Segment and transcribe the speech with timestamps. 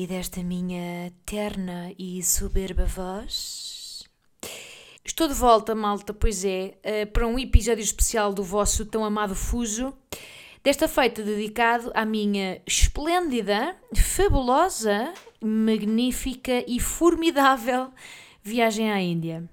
[0.00, 4.04] E desta minha terna e soberba voz?
[5.04, 9.34] Estou de volta, malta, pois é, eh, para um episódio especial do vosso tão amado
[9.34, 9.92] Fuso.
[10.62, 17.90] Desta feita dedicado à minha esplêndida, fabulosa, magnífica e formidável
[18.40, 19.50] viagem à Índia.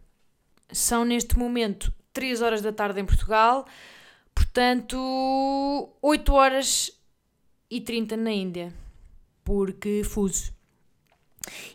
[0.71, 3.65] São neste momento 3 horas da tarde em Portugal,
[4.35, 4.95] portanto
[6.03, 6.91] 8 horas
[7.67, 8.84] e 30 na Índia,
[9.45, 10.53] porque fuso.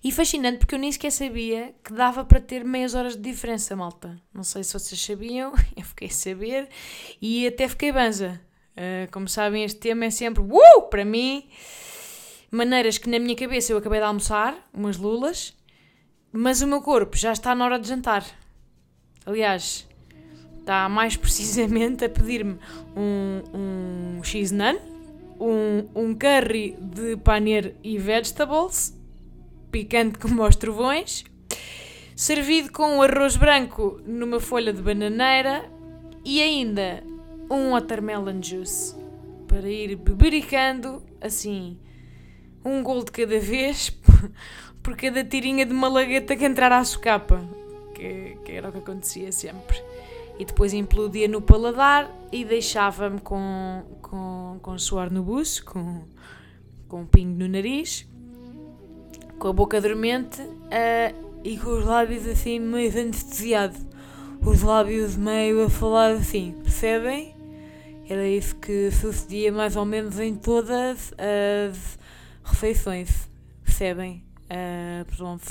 [0.03, 3.77] E fascinante porque eu nem sequer sabia que dava para ter meias horas de diferença,
[3.77, 4.21] malta.
[4.35, 6.69] Não sei se vocês sabiam, eu fiquei a saber
[7.23, 8.41] e até fiquei banza.
[8.73, 11.49] Uh, como sabem, este tema é sempre uh, para mim.
[12.51, 15.57] Maneiras que na minha cabeça eu acabei de almoçar, umas lulas,
[16.33, 18.27] mas o meu corpo já está na hora de jantar.
[19.25, 19.87] Aliás,
[20.59, 22.59] está mais precisamente a pedir-me
[22.97, 24.77] um, um x-nan,
[25.41, 28.97] um, um curry de paneer e vegetables,
[29.73, 31.25] picante como aos trovões,
[32.15, 35.65] servido com um arroz branco numa folha de bananeira
[36.25, 37.03] e ainda
[37.51, 38.95] um watermelon juice.
[39.49, 41.77] Para ir bebericando assim
[42.65, 43.91] um gol de cada vez
[44.83, 47.43] por cada tirinha de malagueta que entrar à socapa
[47.95, 49.83] que, que era o que acontecia sempre
[50.41, 56.03] e depois implodia no paladar e deixava-me com, com, com suor no buço com,
[56.89, 58.09] com um pingo no nariz
[59.39, 63.91] com a boca dormente uh, e com os lábios assim meio anestesiado
[64.43, 67.35] os lábios meio a falar assim, percebem?
[68.09, 71.99] Era isso que sucedia mais ou menos em todas as
[72.43, 73.29] refeições.
[73.63, 74.25] Percebem?
[74.47, 75.45] Uh, pronto.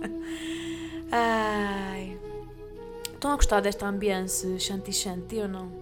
[1.12, 2.23] Ai.
[3.24, 5.72] Estão a gostar desta ambiência shanti-shanti ou não?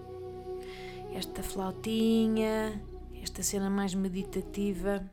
[1.13, 2.81] Esta flautinha,
[3.21, 5.05] esta cena mais meditativa.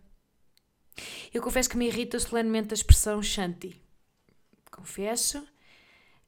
[1.35, 3.83] Eu confesso que me irrita solenemente a expressão shanti.
[4.71, 5.45] Confesso.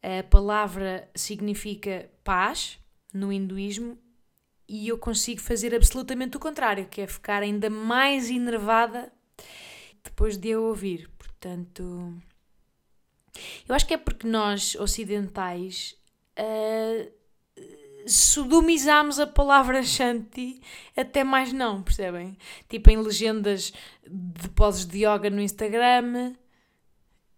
[0.03, 2.81] A palavra significa paz,
[3.15, 3.97] no hinduísmo
[4.69, 9.13] e eu consigo fazer absolutamente o contrário, que é ficar ainda mais enervada
[10.03, 11.09] depois de eu ouvir.
[11.17, 12.21] Portanto,
[13.69, 15.97] eu acho que é porque nós ocidentais
[16.39, 17.11] uh,
[19.21, 20.61] a palavra Shanti
[20.97, 22.37] até mais não, percebem?
[22.69, 23.73] Tipo em legendas
[24.07, 26.35] de poses de yoga no Instagram,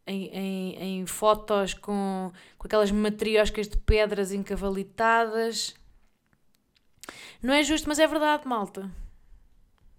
[0.06, 5.74] em, em, em fotos com, com aquelas matrioscas de pedras encavalitadas.
[7.42, 8.90] Não é justo, mas é verdade, malta.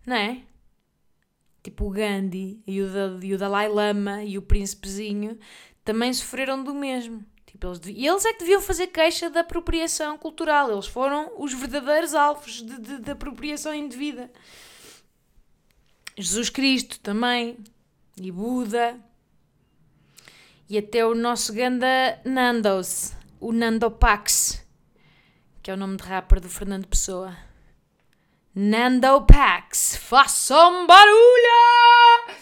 [0.06, 0.42] Não é?
[1.64, 2.88] Tipo o Gandhi e o,
[3.24, 5.38] e o Dalai Lama e o príncipezinho
[5.86, 7.24] também sofreram do mesmo.
[7.46, 10.72] Tipo, eles, e eles é que deviam fazer queixa da apropriação cultural.
[10.72, 14.30] Eles foram os verdadeiros alvos de, de, de apropriação indevida.
[16.18, 17.58] Jesus Cristo também.
[18.20, 19.00] E Buda
[20.68, 24.66] e até o nosso ganda Nandos, o Nando Pax,
[25.62, 27.38] que é o nome de rapper do Fernando Pessoa.
[28.54, 32.36] Nando Pax, façam barulho!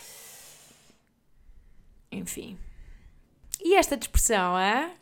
[2.12, 2.58] Enfim.
[3.64, 4.94] E esta expressão, é?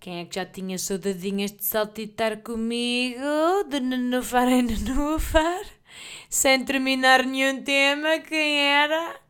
[0.00, 3.20] Quem é que já tinha saudadinhas de saltitar comigo,
[3.68, 5.62] de nenufar em nenufar,
[6.28, 8.18] sem terminar nenhum tema?
[8.18, 9.20] Quem era?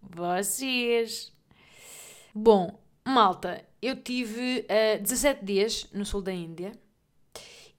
[0.00, 1.32] Vocês.
[2.32, 6.70] Bom, malta, eu tive uh, 17 dias no sul da Índia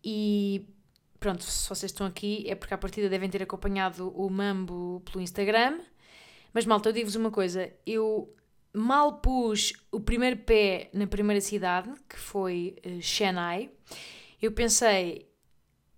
[0.03, 0.67] e
[1.17, 5.23] pronto, se vocês estão aqui é porque à partida devem ter acompanhado o Mambo pelo
[5.23, 5.79] Instagram.
[6.51, 8.35] Mas malta, eu digo-vos uma coisa, eu
[8.73, 13.69] mal pus o primeiro pé na primeira cidade, que foi uh, Chennai,
[14.41, 15.27] eu pensei,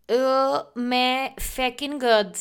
[0.09, 2.35] oh my fucking god,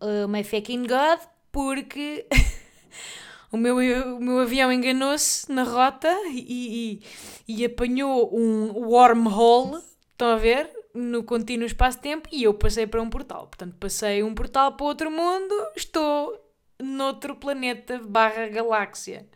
[0.00, 1.20] oh my fucking god,
[1.50, 2.26] porque
[3.50, 7.00] o meu, o meu avião enganou-se na rota e,
[7.48, 9.82] e, e, apanhou um wormhole,
[10.12, 10.70] estão a ver?
[10.94, 13.46] No contínuo espaço-tempo e eu passei para um portal.
[13.46, 16.47] Portanto, passei um portal para outro mundo, estou
[16.82, 19.28] noutro planeta barra galáxia.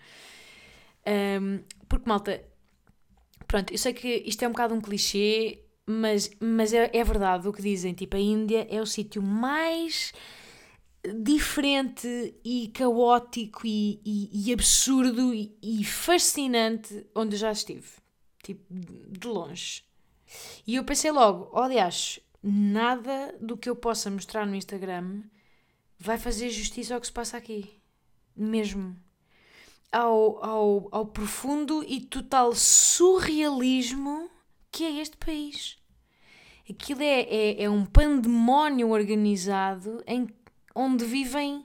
[1.06, 2.44] Um, porque, malta,
[3.46, 7.48] pronto, eu sei que isto é um bocado um clichê, mas, mas é, é verdade
[7.48, 7.92] o que dizem.
[7.92, 10.12] Tipo, a Índia é o sítio mais
[11.22, 17.88] diferente e caótico e, e, e absurdo e, e, fascinante onde já estive.
[18.42, 19.84] Tipo, de longe.
[20.66, 25.22] E eu pensei logo, oh, aliás, nada do que eu possa mostrar no Instagram
[26.02, 27.70] vai fazer justiça ao que se passa aqui.
[28.36, 28.96] Mesmo.
[29.90, 34.28] Ao, ao, ao profundo e total surrealismo
[34.70, 35.78] que é este país.
[36.68, 40.26] Aquilo é, é, é um pandemónio organizado em,
[40.74, 41.64] onde vivem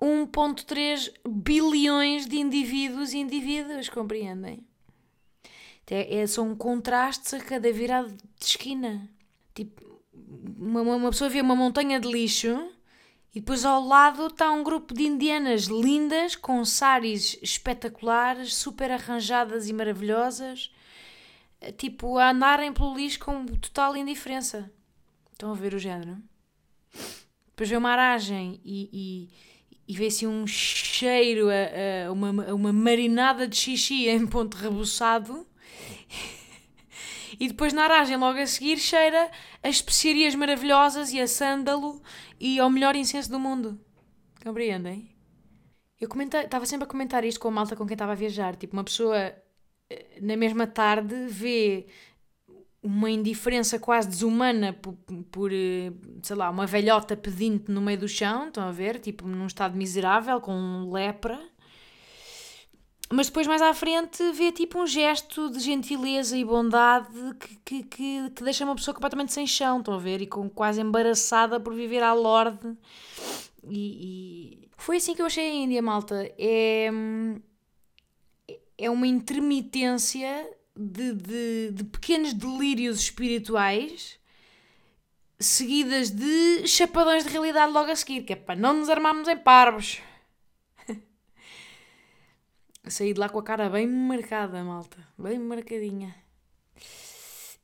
[0.00, 4.66] 1,3 bilhões de indivíduos e indivíduas, compreendem?
[5.86, 9.08] É, são contrastes a cada virada de esquina.
[9.54, 10.00] Tipo,
[10.58, 12.70] uma, uma pessoa vê uma montanha de lixo
[13.34, 19.68] e depois ao lado está um grupo de indianas lindas, com saris espetaculares, super arranjadas
[19.68, 20.70] e maravilhosas,
[21.78, 24.70] tipo a andarem pelo lixo com total indiferença.
[25.32, 26.18] Estão a ver o género?
[27.48, 29.28] Depois vê uma aragem e, e,
[29.88, 35.46] e vê-se um cheiro, a, a, uma, a uma marinada de xixi em ponto rebuçado.
[37.40, 39.30] E depois na aragem, logo a seguir, cheira
[39.62, 42.00] as especiarias maravilhosas e a sândalo
[42.42, 43.78] e ao melhor incenso do mundo.
[44.42, 45.14] Compreendem?
[46.00, 46.08] Eu
[46.42, 48.56] estava sempre a comentar isto com a malta com quem estava a viajar.
[48.56, 49.16] Tipo, uma pessoa
[49.88, 51.86] eh, na mesma tarde vê
[52.82, 54.94] uma indiferença quase desumana por,
[55.30, 58.98] por, eh, sei lá, uma velhota pedinte no meio do chão, estão a ver?
[58.98, 61.38] Tipo, num estado miserável, com lepra
[63.12, 67.82] mas depois mais à frente vê tipo um gesto de gentileza e bondade que, que,
[67.82, 70.22] que, que, deixa uma pessoa completamente sem chão, estão a ver?
[70.22, 72.74] E com, quase embaraçada por viver à lorde.
[73.68, 76.26] E, e, foi assim que eu achei a Índia, malta.
[76.38, 76.90] É,
[78.78, 84.18] é uma intermitência de, de, de pequenos delírios espirituais
[85.38, 89.36] seguidas de chapadões de realidade logo a seguir, que é para não nos armarmos em
[89.36, 90.00] parvos.
[92.88, 94.98] Saí de lá com a cara bem marcada, malta.
[95.16, 96.14] Bem marcadinha.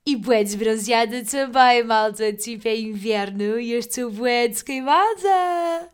[0.06, 2.32] E bué desbronzeada também, malta.
[2.32, 5.92] Tipo, é inverno e eu estou bué desqueimada.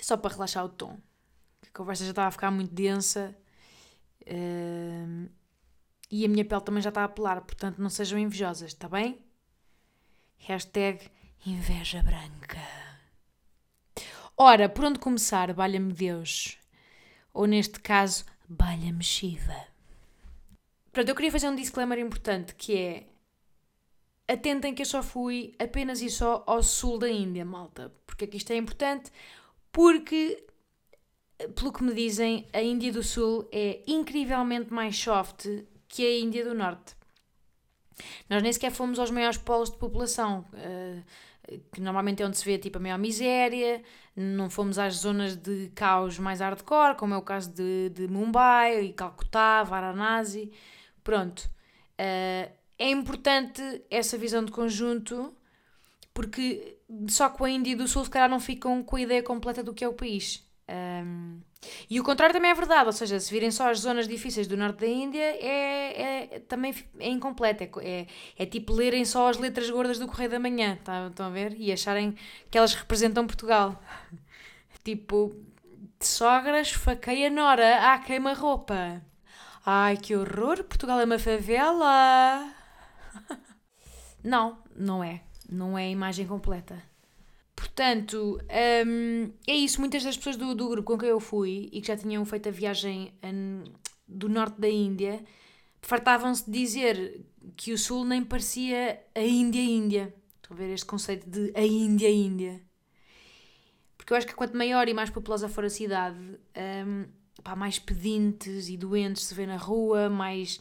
[0.00, 0.98] Só para relaxar o tom.
[1.62, 3.36] A conversa já estava a ficar muito densa.
[6.10, 7.42] E a minha pele também já está a pelar.
[7.42, 9.22] Portanto, não sejam invejosas, está bem?
[10.38, 11.10] Hashtag
[11.44, 12.58] inveja branca.
[14.36, 16.56] Ora, por onde começar, valha-me Deus?
[17.38, 19.54] Ou neste caso, balha mexiva.
[20.90, 23.06] Pronto, eu queria fazer um disclaimer importante que é
[24.26, 27.92] atentem que eu só fui apenas e só ao sul da Índia, malta.
[28.04, 29.12] Porque aqui isto é importante,
[29.70, 30.44] porque,
[31.54, 35.46] pelo que me dizem, a Índia do Sul é incrivelmente mais soft
[35.86, 36.96] que a Índia do Norte.
[38.28, 40.44] Nós nem sequer fomos aos maiores polos de população.
[40.52, 41.04] Uh,
[41.72, 43.82] que normalmente é onde se vê tipo, a maior miséria,
[44.14, 48.84] não fomos às zonas de caos mais hardcore, como é o caso de, de Mumbai
[48.84, 50.50] e Calcutá, Varanasi.
[51.02, 51.48] Pronto.
[51.98, 55.34] Uh, é importante essa visão de conjunto,
[56.14, 56.78] porque
[57.08, 59.74] só com a Índia do Sul, se calhar, não ficam com a ideia completa do
[59.74, 60.47] que é o país.
[60.68, 61.40] Um,
[61.90, 64.56] e o contrário também é verdade, ou seja, se virem só as zonas difíceis do
[64.56, 67.64] norte da Índia, é, é também é incompleto.
[67.80, 68.06] É, é,
[68.38, 71.54] é, tipo lerem só as letras gordas do Correio da Manhã, tá, estão a ver?
[71.58, 72.14] E acharem
[72.50, 73.82] que elas representam Portugal.
[74.84, 75.34] tipo,
[76.00, 79.02] sogras faqueia Nora, ah, queima-roupa.
[79.64, 82.52] Ai, que horror, Portugal é uma favela.
[84.22, 85.22] não, não é.
[85.50, 86.87] Não é a imagem completa.
[87.58, 88.38] Portanto,
[88.86, 89.80] um, é isso.
[89.80, 92.48] Muitas das pessoas do, do grupo com quem eu fui e que já tinham feito
[92.48, 93.64] a viagem um,
[94.06, 95.24] do norte da Índia
[95.82, 97.20] fartavam-se de dizer
[97.56, 100.14] que o sul nem parecia a Índia-Índia.
[100.36, 102.62] Estão a ver este conceito de a Índia-Índia.
[103.96, 106.16] Porque eu acho que quanto maior e mais populosa for a cidade,
[106.86, 107.06] um,
[107.42, 110.60] pá, mais pedintes e doentes se vê na rua, mais,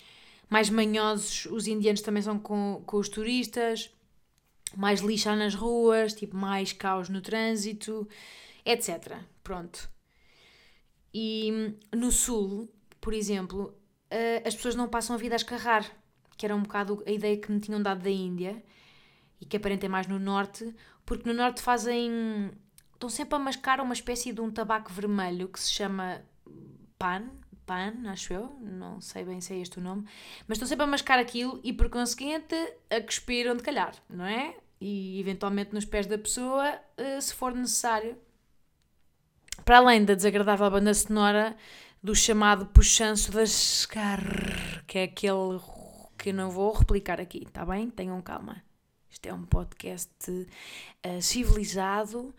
[0.50, 3.92] mais manhosos os indianos também são com, com os turistas
[4.76, 8.08] mais lixa nas ruas, tipo mais caos no trânsito,
[8.66, 9.18] etc.
[9.44, 9.90] Pronto.
[11.14, 12.70] E no sul,
[13.00, 13.74] por exemplo,
[14.10, 15.90] eh, as pessoas não passam a vida a escarrar,
[16.38, 18.64] que era um bocado a ideia que me tinham dado da Índia
[19.40, 22.52] e que aparenta mais no norte, porque no norte fazem.
[22.94, 26.22] estão sempre a mascar uma espécie de um tabaco vermelho que se chama
[26.98, 27.30] pan,
[27.68, 30.06] pan, acho eu, não sei bem se é este o nome,
[30.48, 32.56] mas estão sempre a mascar aquilo e por conseguinte
[32.90, 34.56] a cuspir onde calhar, não é?
[34.80, 38.18] E eventualmente nos pés da pessoa, eh, se for necessário.
[39.66, 41.58] Para além da desagradável banda sonora
[42.02, 44.22] do chamado puxanço das car,
[44.88, 45.60] que é aquele
[46.18, 47.90] que não vou replicar aqui, está bem?
[47.90, 48.64] Tenham calma.
[49.10, 52.34] Isto é um podcast uh, civilizado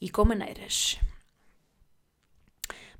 [0.00, 0.98] e com maneiras.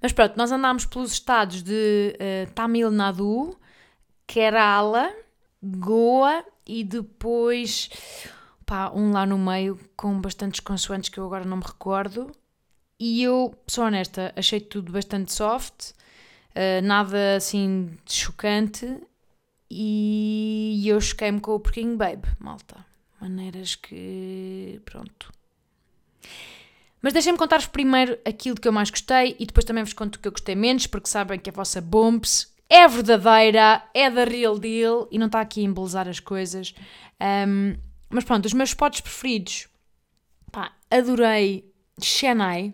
[0.04, 3.58] Mas pronto, nós andámos pelos estados de uh, Tamil Nadu,
[4.26, 5.11] Kerala,
[5.62, 7.88] Goa e depois
[8.66, 12.30] pá, um lá no meio com bastantes consoantes que eu agora não me recordo.
[13.00, 15.92] E eu, sou honesta, achei tudo bastante soft,
[16.50, 19.00] uh, nada assim chocante.
[19.70, 22.84] E eu choquei-me com o Porquinho Babe, malta.
[23.18, 24.82] Maneiras que.
[24.84, 25.32] Pronto.
[27.04, 30.18] Mas deixem-me contar-vos primeiro aquilo que eu mais gostei e depois também vos conto o
[30.18, 34.58] que eu gostei menos, porque sabem que a vossa Bumps é verdadeira, é da real
[34.58, 36.75] deal e não está aqui a embelezar as coisas.
[37.46, 37.76] Um,
[38.08, 39.68] mas pronto, os meus spots preferidos.
[40.50, 41.70] Pá, adorei
[42.00, 42.73] Chennai,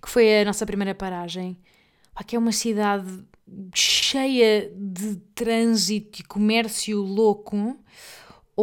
[0.00, 1.58] que foi a nossa primeira paragem.
[2.14, 3.22] Pá, que é uma cidade
[3.74, 7.78] cheia de trânsito e comércio louco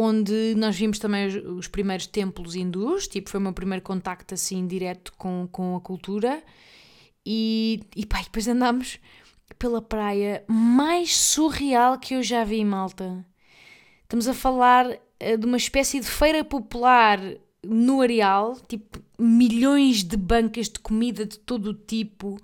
[0.00, 4.32] onde nós vimos também os, os, primeiros templos hindus, tipo, foi o meu primeiro contacto
[4.32, 6.42] assim direto com, com a cultura.
[7.24, 8.98] E, e pá, depois andámos
[9.58, 13.24] pela praia mais surreal que eu já vi em Malta.
[14.02, 17.20] Estamos a falar uh, de uma espécie de feira popular
[17.62, 22.40] no areal, tipo, milhões de bancas de comida de todo o tipo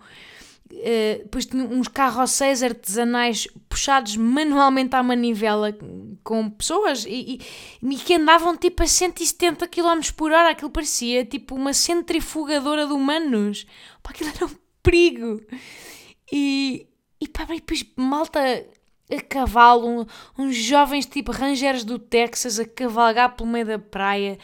[0.71, 5.77] Uh, depois tinha uns carrosséis artesanais puxados manualmente à manivela
[6.25, 7.41] com pessoas e,
[7.81, 10.51] e, e, que andavam tipo a 170 km por hora.
[10.51, 13.67] Aquilo parecia tipo uma centrifugadora de humanos.
[14.03, 15.41] Pá, aquilo era um perigo.
[16.33, 16.87] E,
[17.21, 18.41] e pá, depois malta
[19.11, 20.07] a cavalo, um,
[20.37, 24.37] uns jovens tipo rangers do Texas a cavalgar pelo meio da praia,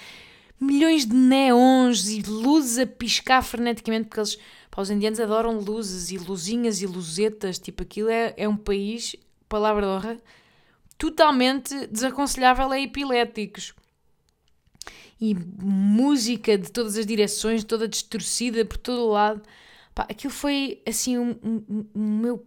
[0.61, 4.39] milhões de neons e luzes a piscar freneticamente porque eles
[4.73, 9.15] Pá, os indianos adoram luzes e luzinhas e luzetas, tipo, aquilo é, é um país,
[9.47, 10.19] palavra de honra,
[10.97, 13.75] totalmente desaconselhável a epiléticos.
[15.21, 19.43] E música de todas as direções, toda distorcida por todo o lado.
[19.95, 22.47] Pá, aquilo foi, assim, o um, um, um, meu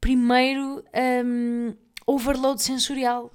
[0.00, 0.82] primeiro
[1.24, 1.74] um,
[2.06, 3.30] overload sensorial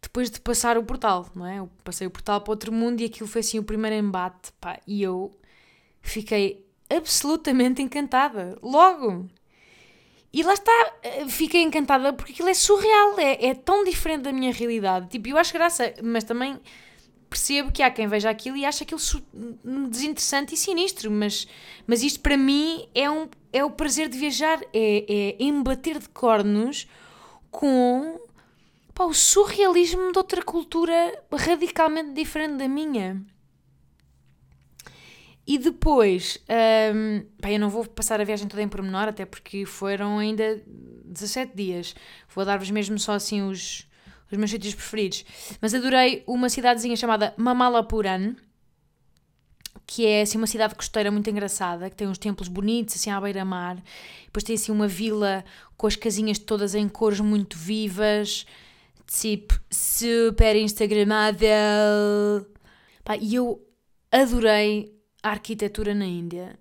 [0.00, 1.58] depois de passar o portal, não é?
[1.58, 4.78] Eu passei o portal para outro mundo e aquilo foi assim o primeiro embate, pá,
[4.86, 5.30] e eu
[6.00, 8.58] fiquei absolutamente encantada.
[8.62, 9.28] Logo!
[10.32, 14.32] E lá está, eh, fiquei encantada porque aquilo é surreal, é, é tão diferente da
[14.32, 15.08] minha realidade.
[15.08, 16.60] Tipo, eu acho graça, mas também
[17.30, 19.00] percebo que há quem veja aquilo e acha aquilo
[19.88, 21.46] desinteressante e sinistro, mas,
[21.86, 26.08] mas isto para mim é, um, é o prazer de viajar, é, é embater de
[26.08, 26.88] cornos
[27.50, 28.20] com
[28.92, 33.24] pá, o surrealismo de outra cultura radicalmente diferente da minha.
[35.46, 36.38] E depois,
[36.94, 40.62] um, bem, eu não vou passar a viagem toda em pormenor, até porque foram ainda
[41.04, 41.94] 17 dias.
[42.34, 43.86] Vou dar-vos mesmo só assim os,
[44.32, 45.24] os meus sítios preferidos.
[45.60, 48.36] Mas adorei uma cidadezinha chamada Mamalapuran,
[49.86, 53.20] que é assim uma cidade costeira muito engraçada, que tem uns templos bonitos assim à
[53.20, 53.82] beira-mar.
[54.24, 55.44] Depois tem assim uma vila
[55.76, 58.46] com as casinhas todas em cores muito vivas,
[59.06, 61.48] tipo super instagramável.
[63.04, 63.62] Pá, e eu
[64.10, 64.93] adorei
[65.24, 66.58] a arquitetura na Índia,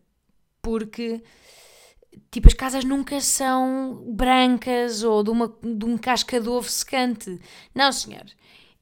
[0.61, 1.21] porque
[2.31, 7.39] tipo as casas nunca são brancas ou de, uma, de um casca de ovo secante.
[7.75, 8.25] Não, senhor.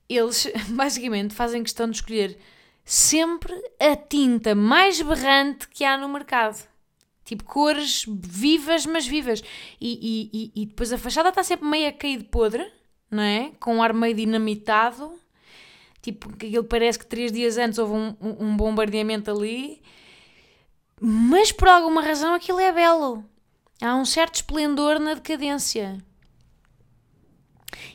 [0.07, 2.37] Eles basicamente fazem questão de escolher
[2.85, 6.63] sempre a tinta mais berrante que há no mercado.
[7.25, 9.41] Tipo, cores vivas, mas vivas.
[9.79, 12.69] E, e, e, depois a fachada está sempre meio a cair de podre,
[13.09, 13.51] não é?
[13.59, 15.20] Com um ar meio dinamitado
[16.01, 19.81] tipo, que ele parece que três dias antes houve um, um bombardeamento ali,
[20.99, 23.23] mas por alguma razão aquilo é belo.
[23.81, 25.97] Há um certo esplendor na decadência.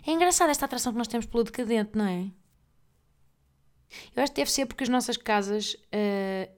[0.06, 2.30] É engraçada esta atração que nós temos pelo decadente, não é?
[4.14, 6.52] Eu acho que deve ser porque as nossas casas uh,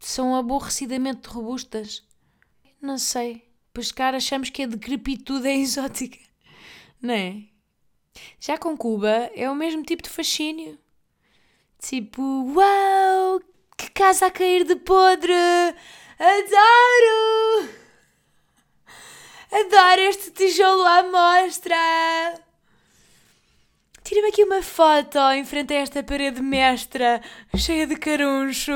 [0.00, 2.04] são aborrecidamente robustas.
[2.80, 3.48] Não sei.
[3.72, 6.18] Pois, cara, achamos que a decrepitude é exótica.
[7.00, 7.44] Não é?
[8.38, 10.78] Já com Cuba é o mesmo tipo de fascínio.
[11.78, 12.22] Tipo,
[12.54, 13.40] uau,
[13.76, 15.32] que casa a cair de podre!
[16.18, 17.68] Adoro!
[19.52, 21.76] Adoro este tijolo à mostra!
[24.02, 27.20] Tira-me aqui uma foto em frente a esta parede mestra,
[27.56, 28.72] cheia de caruncho.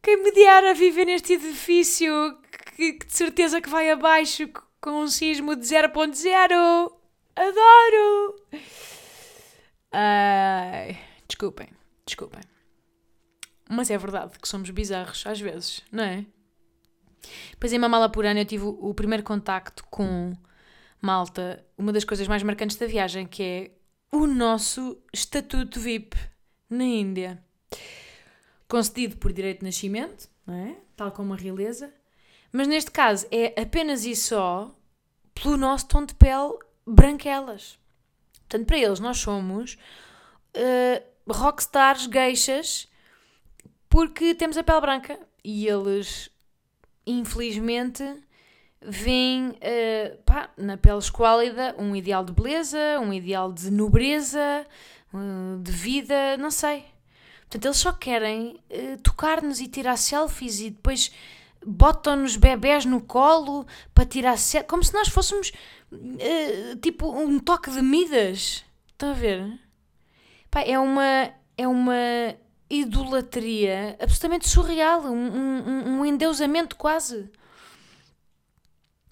[0.00, 2.38] Quem me dera viver neste edifício
[2.76, 4.48] que, que de certeza que vai abaixo
[4.80, 6.92] com um sismo de 0.0.
[7.36, 8.36] Adoro!
[9.92, 11.68] Ai, desculpem,
[12.06, 12.40] desculpem.
[13.68, 16.24] Mas é verdade que somos bizarros às vezes, não é?
[17.58, 20.32] Pois em Mamalapurana eu tive o, primeiro contacto com
[21.00, 23.70] Malta, uma das coisas mais marcantes da viagem, que é
[24.10, 26.16] o nosso estatuto VIP
[26.68, 27.42] na Índia.
[28.68, 30.76] Concedido por direito de nascimento, não é?
[30.96, 31.92] tal como a realeza,
[32.52, 34.74] mas neste caso é apenas e só
[35.34, 37.78] pelo nosso tom de pele branquelas.
[38.40, 39.78] Portanto, para eles, nós somos
[40.56, 42.88] uh, rockstars, geixas,
[43.88, 45.18] porque temos a pele branca.
[45.42, 46.28] E eles,
[47.06, 48.04] infelizmente,
[48.82, 54.66] veem uh, pá, na pele esquálida um ideal de beleza, um ideal de nobreza,
[55.14, 56.84] uh, de vida, não sei.
[57.42, 61.12] Portanto, eles só querem uh, tocar-nos e tirar selfies e depois
[61.64, 65.52] botam-nos bebés no colo para tirar selfies, como se nós fôssemos
[66.80, 68.64] tipo um toque de Midas.
[68.88, 69.60] Estão a ver?
[70.50, 72.36] Pá, é uma, é uma
[72.68, 77.30] idolatria absolutamente surreal, um, um, um endeusamento quase.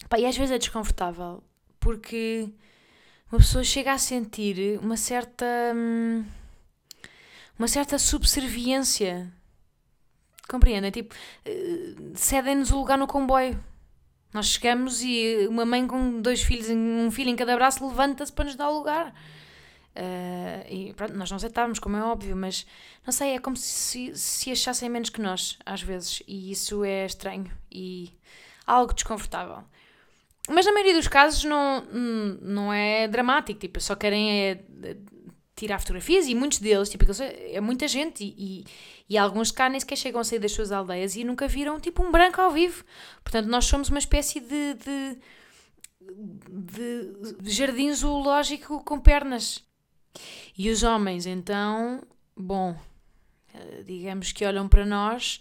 [0.07, 1.43] Pá, e às vezes é desconfortável,
[1.79, 2.49] porque
[3.31, 5.45] uma pessoa chega a sentir uma certa.
[5.75, 6.25] Hum,
[7.57, 9.31] uma certa subserviência.
[10.49, 10.91] Compreendem?
[10.91, 11.15] Tipo,
[11.45, 13.63] eh, cedem-nos o lugar no comboio.
[14.33, 18.45] Nós chegamos e uma mãe com dois filhos, um filho em cada braço, levanta-se para
[18.45, 19.13] nos dar o lugar.
[19.95, 22.65] Uh, e pronto, nós não aceitávamos, como é óbvio, mas
[23.05, 27.05] não sei, é como se, se achassem menos que nós, às vezes, e isso é
[27.05, 28.13] estranho e
[28.65, 29.63] algo desconfortável.
[30.47, 31.81] Mas na maioria dos casos não,
[32.41, 34.63] não é dramático, tipo, só querem é,
[35.59, 38.65] tirar fotografias e muitos deles, tipo, é muita gente e, e,
[39.09, 42.03] e alguns cá nem sequer chegam a sair das suas aldeias e nunca viram, tipo,
[42.03, 42.83] um branco ao vivo.
[43.23, 45.17] Portanto, nós somos uma espécie de, de,
[47.41, 49.63] de jardim zoológico com pernas.
[50.57, 52.01] E os homens, então,
[52.35, 52.75] bom,
[53.53, 55.39] eh, digamos que olham para nós,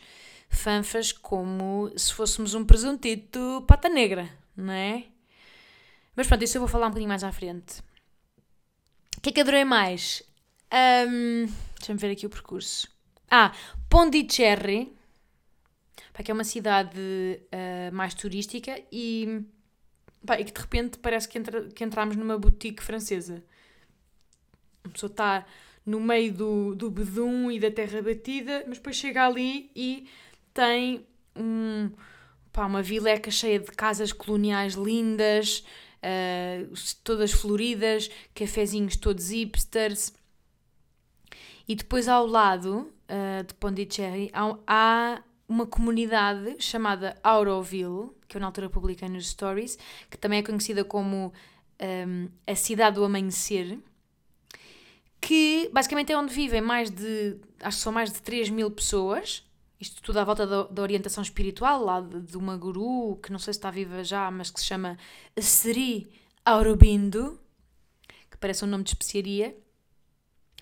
[0.48, 5.04] fanfas, como se fôssemos um presuntito pata negra não é?
[6.16, 7.80] Mas pronto, isso eu vou falar um bocadinho mais à frente.
[9.28, 10.22] Que é que adorei mais?
[10.72, 11.44] Um,
[11.76, 12.88] Deixa-me ver aqui o percurso.
[13.30, 13.52] Ah,
[13.90, 14.90] Pondicherry,
[16.24, 19.42] que é uma cidade uh, mais turística e,
[20.24, 23.44] pá, e que de repente parece que, entra, que entramos numa boutique francesa.
[24.82, 25.44] A pessoa está
[25.84, 30.08] no meio do, do bedum e da terra batida, mas depois chega ali e
[30.54, 31.90] tem um,
[32.50, 35.62] pá, uma vileca cheia de casas coloniais lindas,
[36.02, 40.12] uh, todas floridas, cafezinhos todos hipsters.
[41.66, 48.40] E depois ao lado uh, de Pondicherry há, há uma comunidade chamada Auroville, que eu
[48.40, 49.78] na altura publiquei nos stories,
[50.10, 51.32] que também é conhecida como
[51.80, 53.78] um, a cidade do amanhecer,
[55.20, 59.44] que basicamente é onde vivem mais de, acho que são mais de 3 mil pessoas,
[59.80, 63.38] isto tudo à volta da, da, orientação espiritual, lá de, de, uma guru, que não
[63.38, 64.98] sei se está viva já, mas que se chama
[65.40, 66.12] Sri
[66.44, 67.38] Aurobindo,
[68.30, 69.56] que parece um nome de especiaria.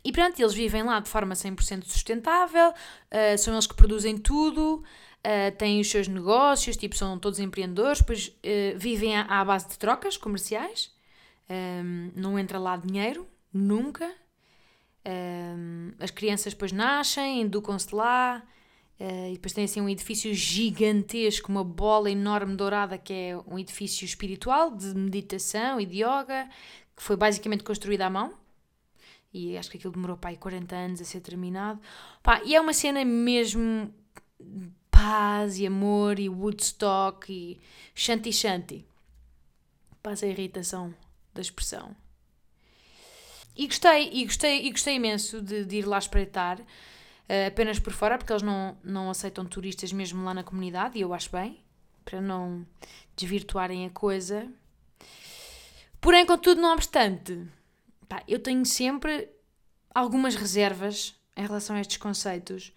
[0.04, 4.84] E pronto, eles vivem lá de forma 100% sustentável, uh, são eles que produzem tudo,
[5.24, 9.68] uh, têm os seus negócios, tipo, são todos empreendedores, depois uh, vivem à, à, base
[9.68, 10.94] de trocas comerciais,
[11.48, 14.12] um, não entra lá dinheiro, nunca.
[15.06, 18.42] Um, as crianças depois nascem, educam-se lá,
[18.98, 23.58] Uh, e depois tem assim um edifício gigantesco, uma bola enorme dourada, que é um
[23.58, 26.48] edifício espiritual de meditação e de yoga,
[26.96, 28.32] que foi basicamente construído à mão.
[29.32, 31.78] E acho que aquilo demorou aí 40 anos a ser terminado.
[32.22, 33.92] Pá, e é uma cena mesmo
[34.90, 37.60] paz e amor e Woodstock e
[37.94, 38.86] shanti shanti.
[40.02, 40.94] Paz a irritação
[41.34, 41.94] da expressão.
[43.54, 46.58] E gostei, e gostei, e gostei imenso de, de ir lá espreitar
[47.28, 51.02] uh, apenas por fora, porque eles não, não aceitam turistas mesmo lá na comunidade, e
[51.02, 51.62] eu acho bem,
[52.04, 52.66] para não
[53.16, 54.48] desvirtuarem a coisa.
[56.00, 57.46] Porém, contudo, não obstante,
[58.08, 59.28] pá, eu tenho sempre
[59.94, 62.72] algumas reservas em relação a estes conceitos,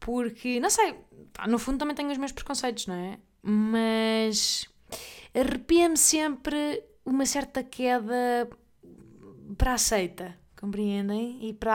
[0.00, 0.94] porque, não sei,
[1.32, 3.18] pá, no fundo também tenho os meus preconceitos, não é?
[3.42, 4.66] Mas
[5.34, 8.48] arrepia-me sempre uma certa queda
[9.56, 11.38] para a seita compreendem?
[11.48, 11.72] E para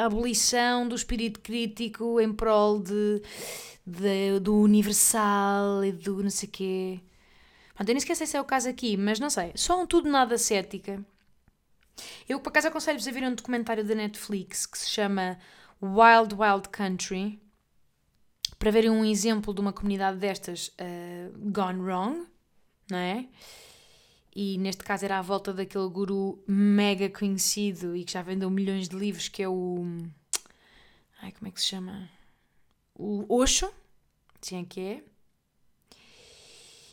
[0.00, 3.22] a abolição do espírito crítico em prol de,
[3.86, 7.00] de do universal e do não sei quê.
[7.74, 9.52] Pronto, eu nem esqueci se é o caso aqui, mas não sei.
[9.54, 11.04] Só um tudo nada cética.
[12.28, 15.38] Eu, por acaso, aconselho-vos a ver um documentário da Netflix que se chama
[15.82, 17.40] Wild Wild Country
[18.58, 22.26] para verem um exemplo de uma comunidade destas uh, gone wrong,
[22.90, 23.26] não é?
[24.38, 28.86] E neste caso era à volta daquele guru mega conhecido e que já vendeu milhões
[28.86, 29.82] de livros, que é o.
[31.22, 32.10] Ai, como é que se chama?
[32.94, 33.72] O Osho,
[34.42, 35.04] sim, que é.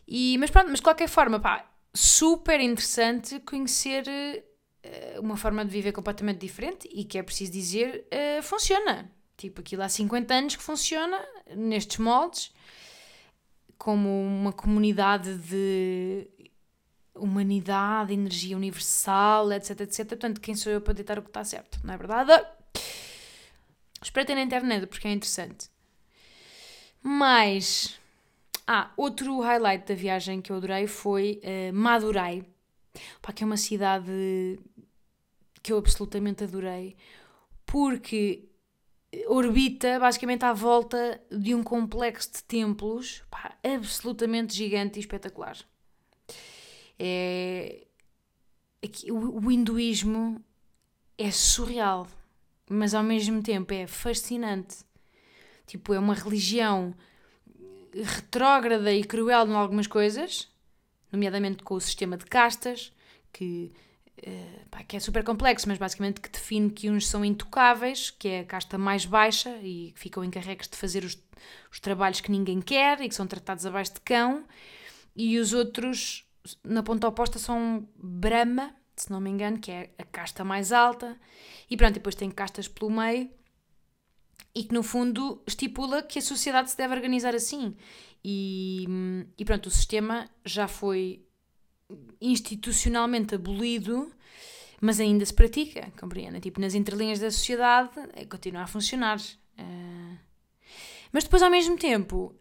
[0.08, 5.72] E, mas pronto, mas de qualquer forma, pá, super interessante conhecer uh, uma forma de
[5.72, 9.12] viver completamente diferente e que é preciso dizer, uh, funciona.
[9.36, 11.22] Tipo, aquilo há 50 anos que funciona
[11.58, 12.54] nestes moldes,
[13.78, 16.30] como uma comunidade de
[17.16, 20.08] humanidade, energia universal, etc, etc.
[20.08, 22.46] Portanto, quem sou eu para ditar o que está certo, não é verdade?
[24.02, 25.70] Espreitem na internet porque é interessante.
[27.02, 28.00] Mas,
[28.66, 32.46] ah, outro highlight da viagem que eu adorei foi uh, Madurai,
[33.22, 34.60] Pá, que é uma cidade
[35.62, 36.96] que eu absolutamente adorei,
[37.66, 38.50] porque
[39.28, 45.58] orbita basicamente à volta de um complexo de templos pá, absolutamente gigante e espetacular.
[47.00, 47.86] É,
[49.10, 50.44] o, o hinduísmo
[51.18, 52.08] é surreal,
[52.70, 54.78] mas ao mesmo tempo é fascinante.
[55.66, 56.94] Tipo, é uma religião
[57.94, 60.50] retrógrada e cruel em algumas coisas,
[61.12, 62.92] nomeadamente com o sistema de castas,
[63.32, 63.72] que,
[64.20, 68.28] uh, pá, que é super complexo, mas basicamente que define que uns são intocáveis, que
[68.28, 71.18] é a casta mais baixa e que ficam encarregues de fazer os,
[71.72, 74.46] os trabalhos que ninguém quer e que são tratados abaixo de cão,
[75.16, 76.26] e os outros,
[76.64, 81.20] na ponta oposta, são Brahma, se não me engano, que é a casta mais alta,
[81.70, 83.30] e pronto, depois tem castas pelo meio
[84.56, 87.76] e que no fundo estipula que a sociedade se deve organizar assim.
[88.24, 88.86] E,
[89.38, 91.26] e pronto, o sistema já foi
[92.22, 94.12] institucionalmente abolido,
[94.80, 96.40] mas ainda se pratica, compreende?
[96.40, 99.20] Tipo, nas entrelinhas da sociedade é, continua a funcionar.
[99.58, 100.18] Uh,
[101.12, 102.36] mas depois, ao mesmo tempo,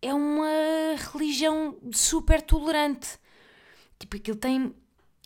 [0.00, 3.18] é uma religião super tolerante.
[3.98, 4.74] Tipo, aquilo tem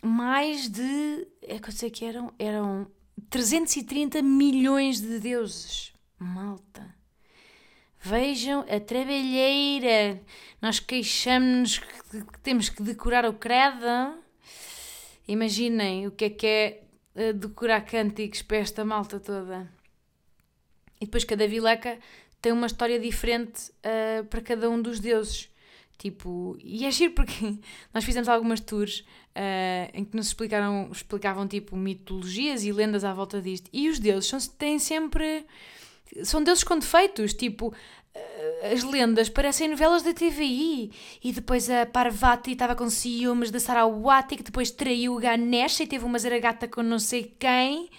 [0.03, 1.27] mais de.
[1.41, 2.33] É que eu sei que eram.
[2.37, 2.87] Eram
[3.29, 5.93] 330 milhões de deuses.
[6.17, 6.95] Malta.
[7.99, 10.21] Vejam a trabalheira.
[10.61, 14.17] Nós queixamos-nos que temos que decorar o credo.
[15.27, 16.83] Imaginem o que é que é
[17.15, 19.69] eh, decorar cânticos para esta malta toda.
[20.99, 21.99] E depois cada vileca
[22.41, 25.48] tem uma história diferente uh, para cada um dos deuses.
[25.99, 27.33] Tipo, e é giro porque
[27.93, 29.01] nós fizemos algumas tours
[29.35, 33.69] uh, em que nos explicaram, explicavam tipo mitologias e lendas à volta disto.
[33.71, 35.45] E os deuses são, têm sempre
[36.23, 37.73] são deuses com defeitos, tipo,
[38.15, 40.91] eh, as lendas parecem novelas da TVI.
[41.23, 45.87] E depois a Parvati estava com ciúmes da Sarawati, que depois traiu o Ganesha e
[45.87, 47.89] teve uma zaragata com não sei quem.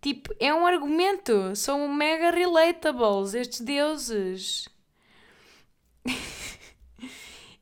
[0.00, 1.54] Tipo, é um argumento.
[1.56, 4.68] São mega relatables estes deuses.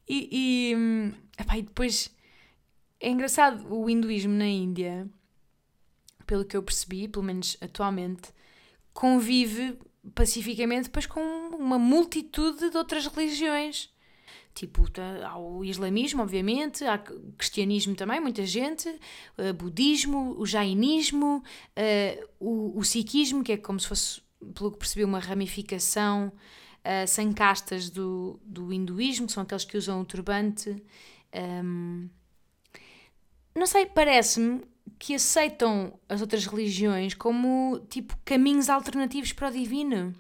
[0.09, 2.15] e, e, epá, e depois
[3.01, 5.09] é engraçado o hinduísmo na Índia,
[6.27, 8.31] pelo que eu percebi, pelo menos atualmente
[8.93, 9.79] convive
[10.15, 11.21] pacificamente depois com
[11.59, 13.91] uma multitude de outras religiões.
[14.55, 16.99] Tipo, tá, há o islamismo, obviamente, há
[17.39, 23.81] cristianismo também, muita gente, uh, budismo, o jainismo, uh, o, o sikhismo, que é como
[23.81, 24.21] se fosse,
[24.55, 26.31] pelo que percebi, uma ramificação
[26.85, 30.83] uh, sem castas do, do hinduísmo, que são aqueles que usam o turbante.
[31.65, 32.09] Um,
[33.55, 34.63] não sei, parece-me
[34.99, 40.15] que aceitam as outras religiões como tipo caminhos alternativos para o divino.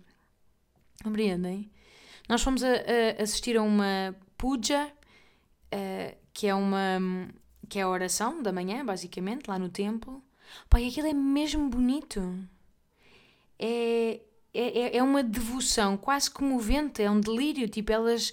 [1.03, 1.70] Compreendem?
[2.29, 7.01] Nós fomos a, a assistir a uma puja, uh, que é uma
[7.68, 10.22] que é a oração da manhã, basicamente, lá no templo.
[10.68, 12.38] Pai, aquilo é mesmo bonito.
[13.59, 14.20] É,
[14.54, 17.68] é, é uma devoção quase comovente, é um delírio.
[17.68, 18.32] Tipo, elas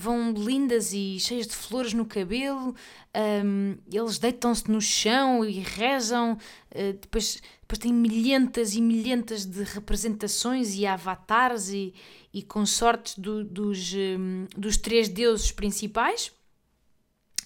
[0.00, 2.74] vão lindas e cheias de flores no cabelo,
[3.44, 9.62] um, eles deitam-se no chão e rezam, uh, depois, depois tem milhentas e milhentas de
[9.62, 11.92] representações e avatares e,
[12.32, 16.32] e consortes do, dos, um, dos três deuses principais,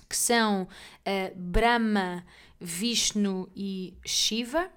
[0.08, 2.24] que são uh, Brahma,
[2.60, 4.70] Vishnu e Shiva.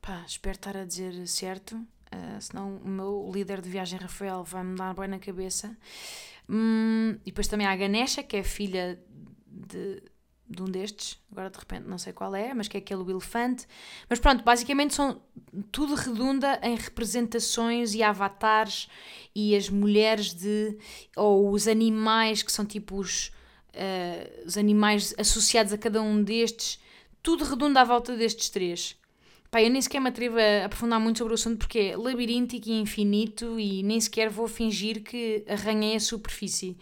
[0.00, 4.64] Pá, espero estar a dizer certo, uh, senão o meu líder de viagem, Rafael, vai
[4.64, 5.76] me dar bem na cabeça.
[6.48, 9.00] Hum, e depois também há a Ganesha, que é filha
[9.46, 10.02] de,
[10.48, 13.66] de um destes, agora de repente não sei qual é, mas que é aquele elefante.
[14.08, 15.22] Mas pronto, basicamente são
[15.70, 18.88] tudo redunda em representações e avatares
[19.34, 20.76] e as mulheres de
[21.16, 23.28] ou os animais que são tipo os,
[23.68, 26.80] uh, os animais associados a cada um destes,
[27.22, 28.99] tudo redunda à volta destes três.
[29.50, 32.68] Pá, eu nem sequer me atrevo a aprofundar muito sobre o assunto porque é labiríntico
[32.68, 36.76] e infinito e nem sequer vou fingir que arranhei a superfície.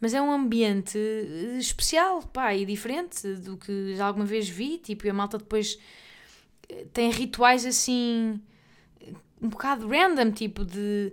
[0.00, 4.78] Mas é um ambiente eh, especial, pá, e diferente do que já alguma vez vi.
[4.78, 5.78] Tipo, a malta depois
[6.68, 8.40] eh, tem rituais assim,
[9.40, 11.12] um bocado random, tipo de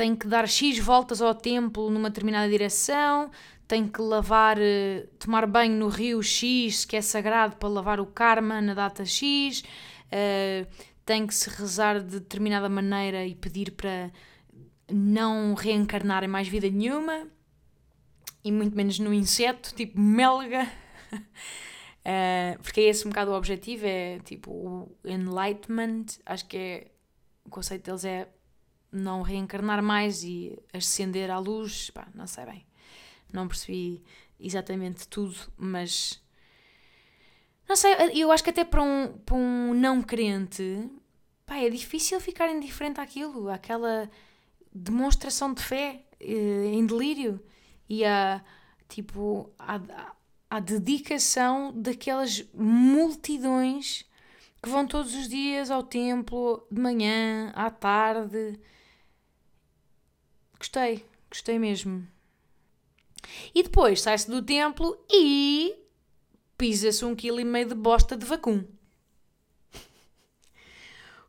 [0.00, 3.30] tem que dar X voltas ao templo numa determinada direção,
[3.68, 8.06] tem que lavar, uh, tomar banho no rio X, que é sagrado para lavar o
[8.06, 10.66] karma na data X, uh,
[11.04, 14.10] tem que se rezar de determinada maneira e pedir para
[14.90, 17.28] não reencarnar em mais vida nenhuma,
[18.42, 20.66] e muito menos no inseto, tipo melga.
[21.12, 26.86] Uh, porque é esse um bocado o objetivo, é tipo o enlightenment, acho que é
[27.44, 28.28] o conceito deles é
[28.92, 32.66] não reencarnar mais e ascender à luz, pá, não sei bem,
[33.32, 34.02] não percebi
[34.38, 36.20] exatamente tudo, mas
[37.68, 40.90] não sei, eu acho que até para um, para um não crente,
[41.46, 44.10] pá, é difícil ficar indiferente àquilo, àquela
[44.72, 47.40] demonstração de fé eh, em delírio
[47.88, 48.42] e a
[48.88, 49.80] tipo a,
[50.48, 54.04] à dedicação daquelas multidões
[54.62, 58.58] que vão todos os dias ao templo, de manhã, à tarde.
[60.60, 62.06] Gostei, gostei mesmo.
[63.54, 65.74] E depois sai-se do templo e
[66.58, 68.62] pisa-se um quilo e meio de bosta de vacum.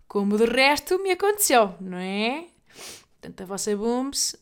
[0.05, 2.49] Como de resto me aconteceu, não é?
[3.21, 4.35] Portanto, a vossa Booms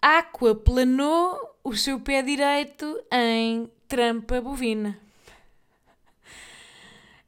[0.00, 4.96] aquaplanou o seu pé direito em trampa bovina.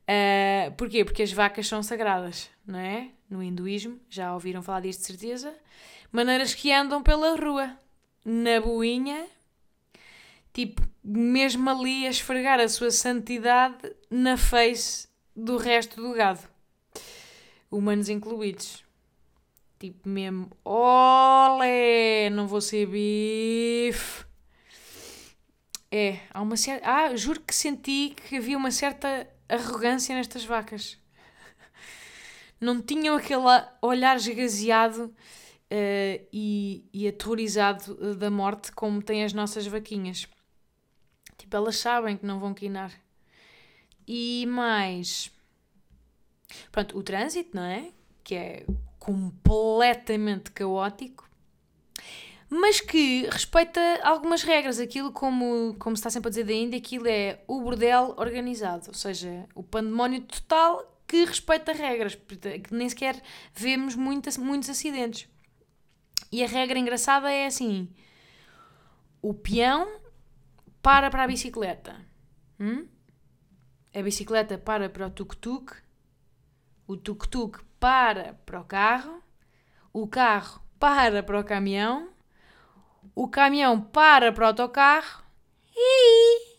[0.06, 1.04] Uh, porquê?
[1.04, 3.10] Porque as vacas são sagradas, não é?
[3.28, 5.52] No hinduísmo, já ouviram falar disto de certeza.
[6.12, 7.78] Maneiras que andam pela rua,
[8.24, 9.26] na boinha,
[10.52, 16.48] tipo, mesmo ali a esfregar a sua santidade na face do resto do gado.
[17.70, 18.84] Humanos incluídos.
[19.78, 24.26] Tipo mesmo, olé, não vou ser bife.
[25.90, 26.86] É, há uma certa.
[26.86, 30.98] Ah, juro que senti que havia uma certa arrogância nestas vacas.
[32.60, 33.42] Não tinham aquele
[33.80, 35.14] olhar esgazeado
[35.70, 40.26] uh, e, e aterrorizado eh, da morte como têm as nossas vaquinhas.
[41.38, 42.92] Tipo, elas sabem que não vão quinar.
[44.06, 45.30] E mais.
[46.72, 47.92] Pronto, o trânsito, não é?
[48.24, 48.66] Que é
[48.98, 51.30] completamente caótico
[52.50, 54.80] mas que respeita algumas regras.
[54.80, 58.88] Aquilo, como, como se está sempre a dizer da Índia, aquilo é o bordel organizado,
[58.88, 63.22] ou seja, o pandemónio total que respeita regras, que nem sequer
[63.54, 65.28] vemos muitas, muitos acidentes.
[66.30, 67.88] E a regra engraçada é assim:
[69.22, 70.00] o peão
[70.82, 71.96] para para a bicicleta,
[72.58, 72.86] hum?
[73.94, 75.74] a bicicleta para para o tuk-tuk,
[76.86, 79.22] o tuk-tuk para para o carro,
[79.92, 82.10] o carro para para o caminhão
[83.14, 85.22] o caminhão para para o autocarro
[85.74, 86.56] e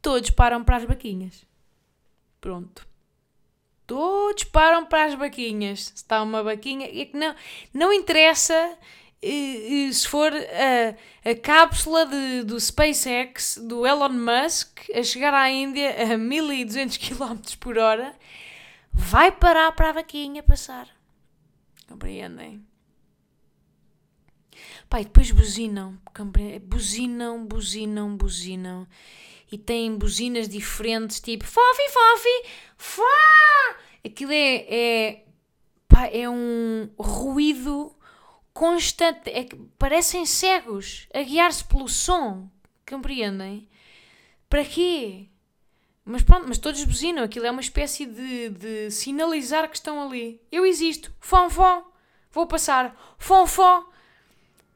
[0.00, 1.46] todos param para as vaquinhas.
[2.40, 2.89] Pronto.
[3.90, 5.86] Todos param para as vaquinhas.
[5.86, 6.86] Se está uma vaquinha.
[6.86, 7.34] É que não,
[7.74, 8.78] não interessa
[9.20, 16.14] se for a, a cápsula de, do SpaceX, do Elon Musk, a chegar à Índia
[16.14, 18.14] a 1200 km por hora,
[18.92, 20.86] vai parar para a vaquinha passar.
[21.88, 22.64] Compreendem?
[24.88, 25.98] Pai, depois buzinam,
[26.62, 28.86] buzinam, buzinam, buzinam.
[29.50, 33.76] E têm buzinas diferentes, tipo fofi, fofi, fá!
[34.04, 35.24] Aquilo é, é,
[35.88, 37.94] pá, é um ruído
[38.52, 39.30] constante.
[39.30, 39.46] É
[39.78, 42.48] parecem cegos a guiar-se pelo som.
[42.88, 43.68] Compreendem?
[44.48, 45.28] Para quê?
[46.04, 47.24] Mas pronto, mas todos buzinam.
[47.24, 50.40] Aquilo é uma espécie de, de sinalizar que estão ali.
[50.50, 51.12] Eu existo.
[51.20, 51.84] Fom, fom.
[52.30, 53.16] Vou passar.
[53.18, 53.90] Fom, fom.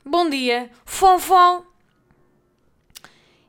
[0.06, 1.64] Bom dia, fofó!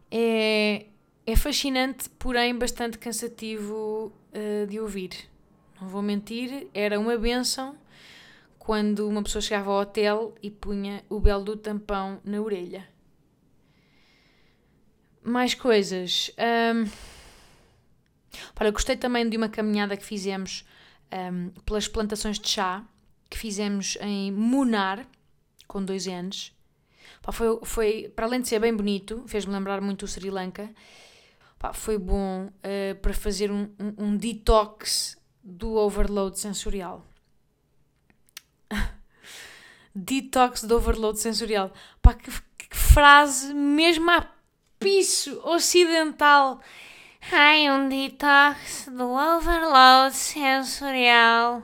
[0.09, 0.85] É,
[1.25, 5.11] é fascinante, porém bastante cansativo uh, de ouvir.
[5.79, 7.77] Não vou mentir, era uma benção
[8.59, 12.87] quando uma pessoa chegava ao hotel e punha o belo do tampão na orelha.
[15.23, 16.31] Mais coisas.
[16.37, 16.89] Um,
[18.71, 20.65] gostei também de uma caminhada que fizemos
[21.11, 22.83] um, pelas plantações de chá
[23.29, 25.05] que fizemos em Munar,
[25.67, 26.53] com dois anos.
[27.31, 30.69] Foi, foi, para além de ser bem bonito, fez-me lembrar muito o Sri Lanka,
[31.59, 37.05] pá, foi bom uh, para fazer um, um, um, detox do overload sensorial.
[39.93, 41.71] detox do overload sensorial.
[42.01, 44.29] Pá, que, que frase mesmo a
[44.79, 46.61] piso ocidental.
[47.31, 51.63] Ai, um detox do overload sensorial.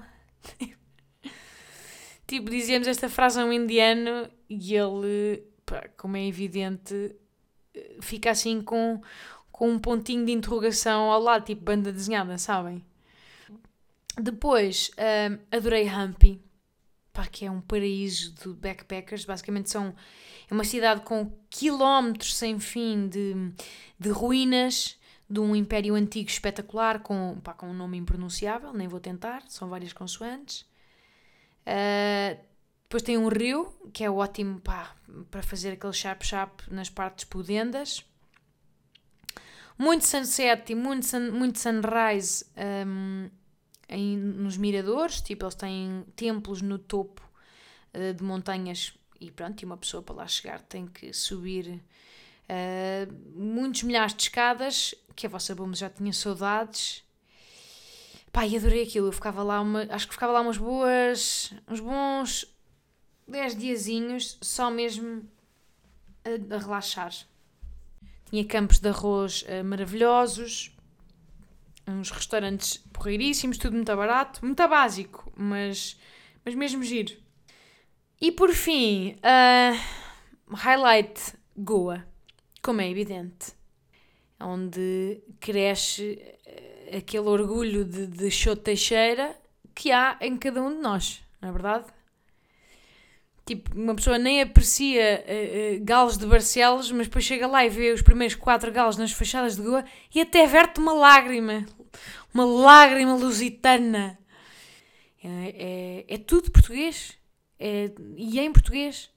[2.26, 7.16] tipo, dizíamos esta frase a um indiano e ele, pá, como é evidente,
[8.02, 9.02] fica assim com,
[9.62, 12.84] com um pontinho de interrogação ao lado, tipo banda desenhada, sabem?
[14.20, 16.42] Depois, um, adorei Humpy.
[17.14, 19.24] pá, que é um paraíso de backpackers.
[19.24, 19.94] Basicamente são,
[20.50, 23.36] é uma cidade com quilómetros sem fim de,
[24.00, 24.98] de ruínas
[25.30, 29.70] de um império antigo espetacular com, pá, com um nome impronunciável, nem vou tentar, são
[29.70, 30.62] várias consoantes.
[31.68, 32.36] Uh,
[32.82, 34.96] depois tem um rio, que é ótimo pá,
[35.30, 38.04] para fazer aquele chap-chap nas partes pudendas.
[39.82, 42.46] Muito sunset e muito, sun, muito sunrise
[42.86, 43.32] um,
[43.90, 47.28] em, nos miradores, tipo, eles têm templos no topo
[47.96, 51.82] uh, de montanhas e pronto, e uma pessoa para lá chegar tem que subir
[52.48, 57.04] uh, muitos milhares de escadas, que a vossa bomba já tinha saudades.
[58.32, 61.80] Pá, e adorei aquilo, eu ficava lá, uma, acho que ficava lá umas boas, uns
[61.80, 62.46] bons
[63.28, 65.28] 10 diazinhos, só mesmo
[66.24, 67.31] a, a relaxar.
[68.32, 70.74] Tinha campos de arroz uh, maravilhosos,
[71.86, 76.00] uns restaurantes porreiríssimos, tudo muito barato, muito básico, mas,
[76.46, 77.14] mas mesmo giro.
[78.22, 81.20] E por fim, uh, highlight
[81.58, 82.08] Goa,
[82.62, 83.52] como é evidente,
[84.40, 86.18] onde cresce
[86.48, 89.38] uh, aquele orgulho de, de show Teixeira
[89.76, 91.86] que há em cada um de nós, não é verdade?
[93.46, 97.70] Tipo, uma pessoa nem aprecia uh, uh, galos de Barcelos, mas depois chega lá e
[97.70, 101.66] vê os primeiros quatro galos nas fachadas de Goa e até verte uma lágrima.
[102.34, 104.18] Uma lágrima lusitana.
[105.24, 107.18] É, é, é tudo português.
[107.60, 109.10] É, e é em português.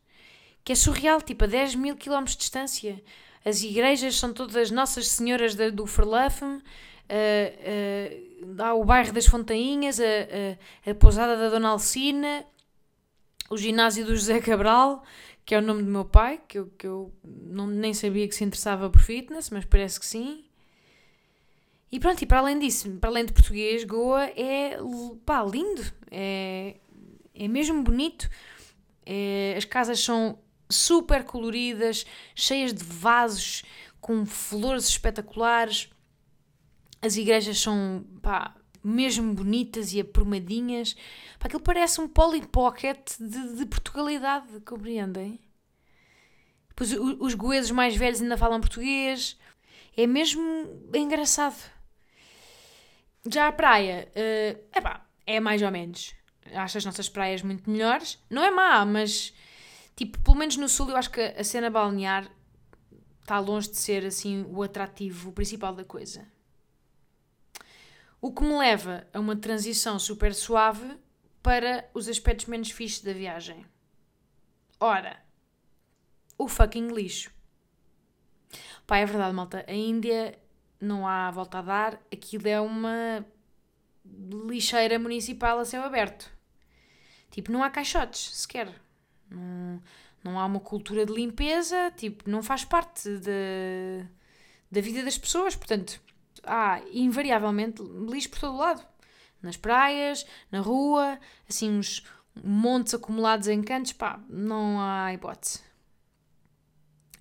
[0.65, 3.03] Que é surreal, tipo, a 10 mil quilómetros de distância.
[3.45, 6.63] As igrejas são todas Nossas Senhoras do Ferlafen.
[7.07, 10.05] Uh, há o bairro das Fontainhas, a,
[10.87, 12.47] a, a pousada da Dona Alcina
[13.51, 15.05] o ginásio do José Cabral,
[15.45, 18.35] que é o nome do meu pai, que eu, que eu não, nem sabia que
[18.35, 20.45] se interessava por fitness, mas parece que sim.
[21.93, 24.79] E pronto, e para além disso, para além de português, Goa é
[25.25, 26.77] pá, lindo, é,
[27.35, 28.29] é mesmo bonito.
[29.07, 33.63] É, as casas são super coloridas, cheias de vasos
[34.01, 35.91] com flores espetaculares.
[37.01, 40.95] As igrejas são pá, mesmo bonitas e aprumadinhas.
[41.39, 45.41] Pá, aquilo parece um Polly Pocket de, de Portugalidade, compreendem?
[46.69, 49.39] Depois os goeses mais velhos ainda falam português.
[49.97, 50.43] É mesmo
[50.93, 51.57] engraçado.
[53.31, 56.15] Já a praia, uh, epá, é mais ou menos.
[56.53, 58.19] Acho as nossas praias muito melhores.
[58.29, 59.33] Não é má, mas
[59.97, 62.29] tipo, pelo menos no sul eu acho que a cena balnear
[63.21, 66.27] está longe de ser assim o atrativo principal da coisa.
[68.25, 70.97] O que me leva a uma transição super suave
[71.43, 73.67] para os aspectos menos fixos da viagem.
[74.81, 75.23] Ora,
[76.39, 77.31] o fucking lixo.
[78.87, 79.63] Pá, é verdade, malta.
[79.69, 80.39] A Índia
[80.81, 82.01] não há volta a dar.
[82.11, 83.27] Aquilo é uma
[84.49, 86.33] lixeira municipal a céu aberto.
[87.31, 88.75] Tipo, não há caixotes sequer.
[89.29, 89.83] Não,
[90.25, 91.93] não há uma cultura de limpeza.
[91.95, 94.03] Tipo, não faz parte de,
[94.71, 95.55] da vida das pessoas.
[95.55, 96.01] Portanto,
[96.47, 98.87] há invariavelmente lixo por todo lado.
[99.43, 102.05] Nas praias, na rua, assim uns
[102.43, 105.63] montes acumulados em cantos, pá, não há hipótese.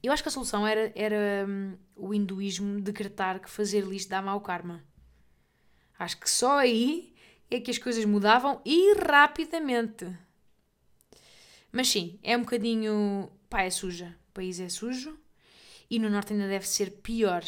[0.02, 4.22] Eu acho que a solução era, era um, o hinduísmo decretar que fazer lixo dá
[4.22, 4.84] mau karma.
[5.98, 7.14] Acho que só aí
[7.50, 10.06] é que as coisas mudavam e rapidamente.
[11.72, 13.32] Mas sim, é um bocadinho.
[13.50, 14.16] pá, é suja.
[14.30, 15.18] O país é sujo
[15.90, 17.44] e no norte ainda deve ser pior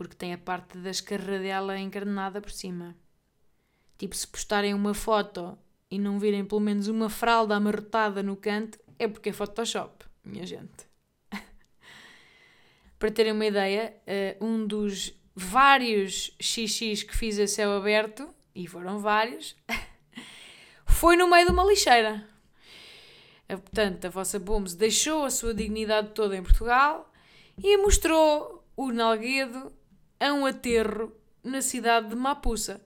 [0.00, 2.96] porque tem a parte da escarradela encarnada por cima.
[3.98, 5.58] Tipo, se postarem uma foto
[5.90, 10.46] e não virem pelo menos uma fralda amarrotada no canto, é porque é Photoshop, minha
[10.46, 10.88] gente.
[12.98, 13.94] Para terem uma ideia,
[14.40, 19.54] uh, um dos vários xx que fiz a céu aberto, e foram vários,
[20.88, 22.26] foi no meio de uma lixeira.
[23.46, 27.12] Eh, portanto, a vossa Booms deixou a sua dignidade toda em Portugal
[27.62, 29.78] e mostrou o Nalguedo
[30.20, 32.80] a um aterro na cidade de Mapusa.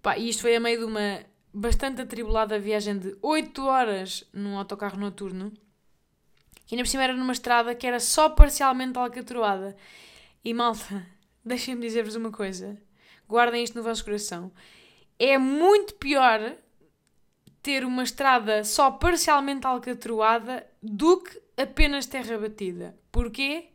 [0.00, 1.20] Pá, e isto foi a meio de uma
[1.52, 5.52] bastante atribulada viagem de 8 horas num autocarro noturno.
[6.70, 9.76] E ainda por cima era numa estrada que era só parcialmente alcatroada.
[10.44, 11.06] E malta,
[11.44, 12.80] deixem-me dizer-vos uma coisa.
[13.28, 14.52] Guardem isto no vosso coração.
[15.18, 16.56] É muito pior
[17.60, 22.96] ter uma estrada só parcialmente alcatroada do que apenas terra batida.
[23.10, 23.70] Porquê?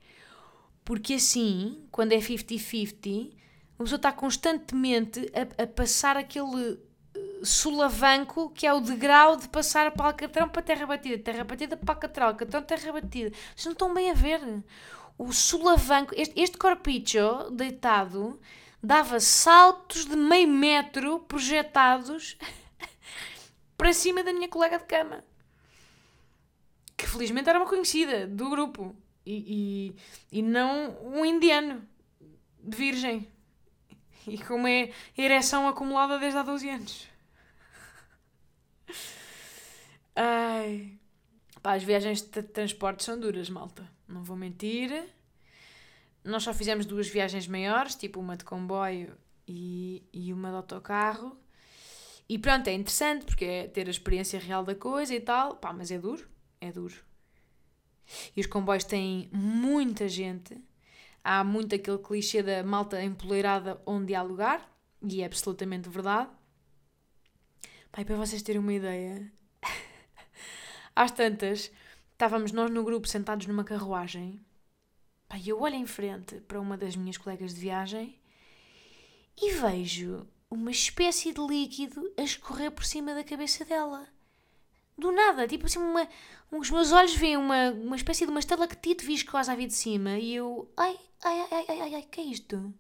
[0.86, 3.32] Porque assim, quando é 50-50,
[3.80, 6.80] a pessoa está constantemente a, a, passar aquele
[7.16, 11.78] eh, sulavanco que é o degrau de passar para Alcatrão para terra batida, terra batida
[11.78, 13.32] para Alcatrão, Alcatrão terra batida.
[13.56, 14.42] Vocês não estão bem a ver.
[15.18, 18.40] O sulavanco, este, este corpicho deitado
[18.82, 22.38] dava saltos de meio metro projetados
[23.78, 25.24] para cima da minha colega de cama.
[26.98, 28.96] Que felizmente era uma conhecida do grupo.
[29.26, 29.96] E,
[30.32, 31.88] e, e não um indiano
[32.62, 33.28] de virgem.
[34.26, 34.70] E com uma
[35.18, 37.08] ereção acumulada desde há 12 anos.
[40.16, 40.98] Ai.
[41.62, 43.90] Pá, as viagens de transporte são duras, malta.
[44.08, 45.06] Não vou mentir.
[46.24, 49.18] Nós só fizemos duas viagens maiores, tipo uma de comboio
[49.48, 51.38] e, e uma de autocarro.
[52.30, 55.56] E pronto, é interessante porque é ter a experiência real da coisa e tal.
[55.58, 56.28] Pá, mas é duro.
[56.62, 56.96] É duro.
[58.36, 60.56] E os comboios têm muita gente.
[61.24, 64.70] Há muito aquele clichê da malta empoleirada onde há lugar.
[65.02, 66.30] E é absolutamente verdade.
[67.92, 69.32] Pai, para vocês terem uma ideia,
[70.96, 71.72] às tantas,
[72.12, 74.44] estávamos nós no grupo sentados numa carruagem.
[75.28, 78.20] Pai, eu olho em frente para uma das minhas colegas de viagem
[79.42, 84.08] e vejo uma espécie de líquido a escorrer por cima da cabeça dela.
[84.98, 86.08] Do nada, tipo assim, uma,
[86.52, 90.20] os meus olhos veem uma, uma espécie de uma estalactite viscosa a vir de cima
[90.20, 92.74] e eu, ai, ai, ai, ai, ai, ai, que é isto?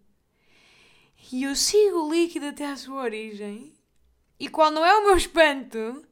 [1.31, 3.73] E eu sigo o líquido até à sua origem.
[4.39, 6.05] E qual não é o meu espanto?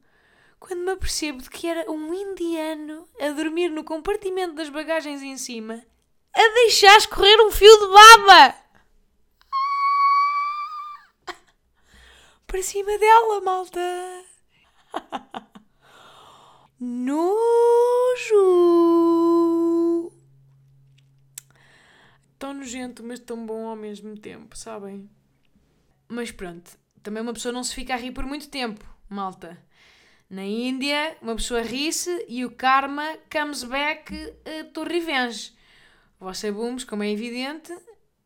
[0.58, 5.36] Quando me apercebo de que era um indiano a dormir no compartimento das bagagens em
[5.36, 5.84] cima,
[6.32, 8.56] a deixar escorrer um fio de baba!
[12.46, 14.24] Para cima dela, malta!
[16.84, 18.42] Nojo!
[22.36, 25.08] Tão nojento, mas tão bom ao mesmo tempo, sabem?
[26.08, 29.56] Mas pronto, também uma pessoa não se fica a rir por muito tempo, malta.
[30.28, 35.54] Na Índia, uma pessoa ri-se e o karma comes back uh, to revenge.
[36.18, 37.72] Você Booms, como é evidente,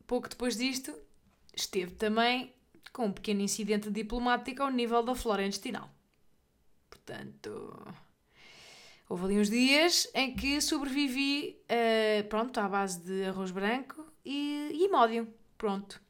[0.07, 0.91] pouco depois disto,
[1.55, 2.55] esteve também
[2.91, 5.91] com um pequeno incidente diplomático ao nível da flora intestinal.
[6.89, 7.85] Portanto,
[9.09, 14.71] houve ali uns dias em que sobrevivi, uh, pronto, à base de arroz branco e,
[14.73, 15.27] e módio.
[15.57, 16.01] Pronto.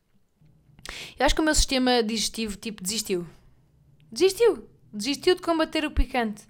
[1.17, 3.27] Eu acho que o meu sistema digestivo, tipo, desistiu.
[4.11, 4.67] Desistiu.
[4.91, 6.43] Desistiu de combater o picante.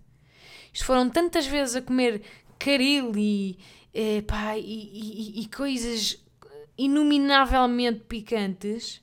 [0.71, 2.21] Isto foram tantas vezes a comer
[2.59, 3.57] caril e,
[3.93, 6.23] eh, pá, e, e, e coisas
[6.77, 9.01] inuminavelmente picantes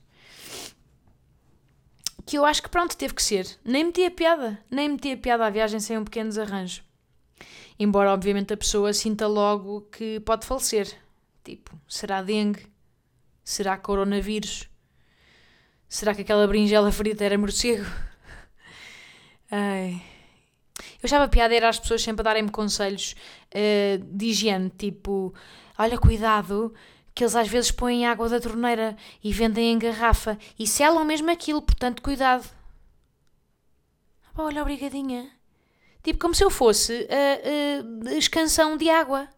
[2.27, 3.47] que eu acho que pronto, teve que ser.
[3.65, 6.83] Nem meti a piada, nem meti a piada à viagem sem um pequeno desarranjo.
[7.79, 10.89] Embora, obviamente, a pessoa sinta logo que pode falecer.
[11.43, 12.67] Tipo, será dengue?
[13.43, 14.69] Será coronavírus?
[15.89, 17.85] Será que aquela berinjela frita era morcego?
[19.51, 20.03] Ai.
[21.03, 23.15] Eu achava piada era as pessoas sempre a darem-me conselhos
[23.55, 25.35] uh, de higiene, tipo,
[25.79, 26.75] olha, cuidado,
[27.15, 31.31] que eles às vezes põem água da torneira e vendem em garrafa e selam mesmo
[31.31, 32.45] aquilo, portanto, cuidado.
[34.37, 35.31] Olha, obrigadinha.
[36.05, 39.29] Tipo, como se eu fosse a, a, a escansão de água.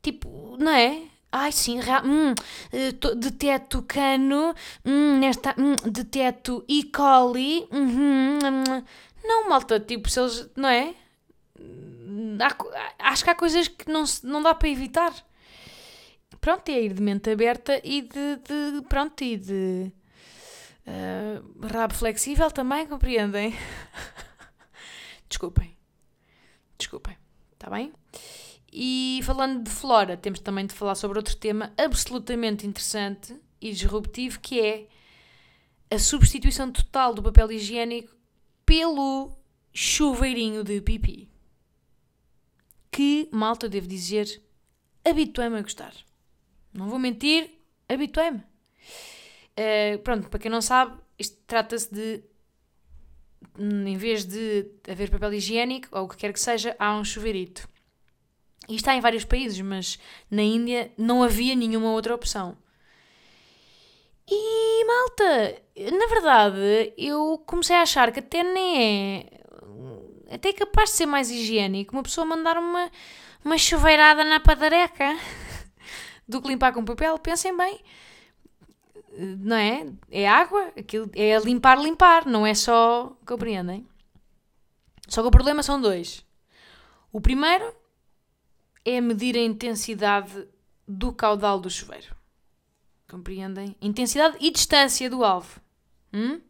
[0.00, 1.02] Tipo, não é?
[1.30, 2.34] Ai, sim, hum,
[2.72, 6.84] eh, deteto cano, hum, nesta, hum, deteto E.
[6.84, 7.66] coli.
[7.70, 8.84] Uhum, hum.
[9.24, 10.94] Não, malta, tipo, se eles, não é?
[12.40, 15.12] Há, acho que há coisas que não, não dá para evitar
[16.42, 19.92] pronto, é ir de mente aberta e de, de pronto, e de
[20.86, 23.54] uh, rabo flexível também, compreendem?
[25.32, 25.74] Desculpem.
[26.76, 27.16] Desculpem,
[27.54, 27.90] está bem?
[28.70, 34.38] E falando de flora, temos também de falar sobre outro tema absolutamente interessante e disruptivo
[34.40, 34.88] que é
[35.90, 38.14] a substituição total do papel higiênico
[38.66, 39.34] pelo
[39.72, 41.30] chuveirinho de pipi.
[42.90, 44.42] Que, malta, devo dizer,
[45.02, 45.94] habituei-me a gostar.
[46.74, 47.58] Não vou mentir,
[47.88, 48.40] habituei-me.
[49.56, 52.22] Uh, pronto, para quem não sabe, isto trata-se de
[53.58, 57.68] em vez de haver papel higiênico ou o que quer que seja, há um chuveirito.
[58.68, 59.98] E está em vários países, mas
[60.30, 62.56] na Índia não havia nenhuma outra opção.
[64.30, 65.62] E malta,
[65.98, 70.34] na verdade, eu comecei a achar que até nem é.
[70.34, 72.90] Até é capaz de ser mais higiênico uma pessoa mandar uma,
[73.44, 75.18] uma chuveirada na padareca
[76.26, 77.18] do que limpar com papel.
[77.18, 77.80] Pensem bem,
[79.18, 79.86] não é?
[80.10, 83.16] É água, aquilo é limpar, limpar, não é só.
[83.26, 83.86] Compreendem?
[85.08, 86.24] Só que o problema são dois.
[87.12, 87.74] O primeiro
[88.84, 90.48] é medir a intensidade
[90.88, 92.14] do caudal do chuveiro.
[93.08, 93.76] Compreendem?
[93.80, 95.60] Intensidade e distância do alvo.
[96.12, 96.40] Hum?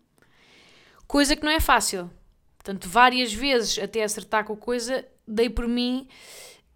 [1.06, 2.10] Coisa que não é fácil.
[2.56, 6.06] Portanto, várias vezes até acertar com a coisa, dei por mim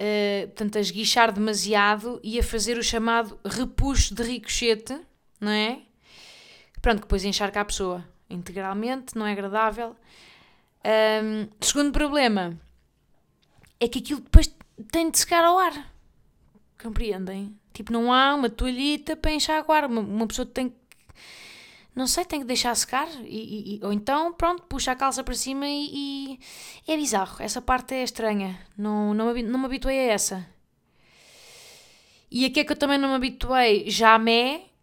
[0.00, 4.98] uh, portanto, a esguichar demasiado e a fazer o chamado repuxo de ricochete,
[5.40, 5.80] não é?
[6.80, 9.96] Pronto, depois encharca a pessoa integralmente, não é agradável.
[10.84, 12.58] Um, segundo problema
[13.80, 14.54] é que aquilo depois
[14.90, 15.92] tem de secar ao ar.
[16.80, 17.58] Compreendem?
[17.72, 19.84] Tipo, não há uma toalhita para enxaguar.
[19.86, 20.76] Uma, uma pessoa tem que.
[21.94, 23.08] Não sei, tem que deixar secar.
[23.24, 26.40] E, e, ou então, pronto, puxa a calça para cima e, e,
[26.86, 27.42] É bizarro.
[27.42, 28.58] Essa parte é estranha.
[28.76, 30.46] Não, não, me, não me habituei a essa.
[32.30, 33.86] E aqui é que eu também não me habituei.
[34.20, 34.75] Me.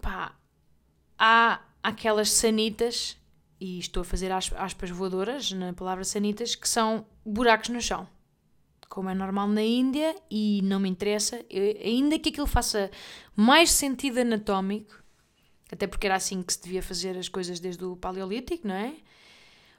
[0.00, 0.34] Pá.
[1.18, 3.16] Há aquelas sanitas.
[3.60, 6.54] E estou a fazer aspas voadoras na palavra sanitas.
[6.54, 8.08] Que são buracos no chão
[8.94, 12.92] como é normal na Índia, e não me interessa, eu, ainda que aquilo faça
[13.34, 15.02] mais sentido anatómico,
[15.72, 18.94] até porque era assim que se devia fazer as coisas desde o Paleolítico, não é?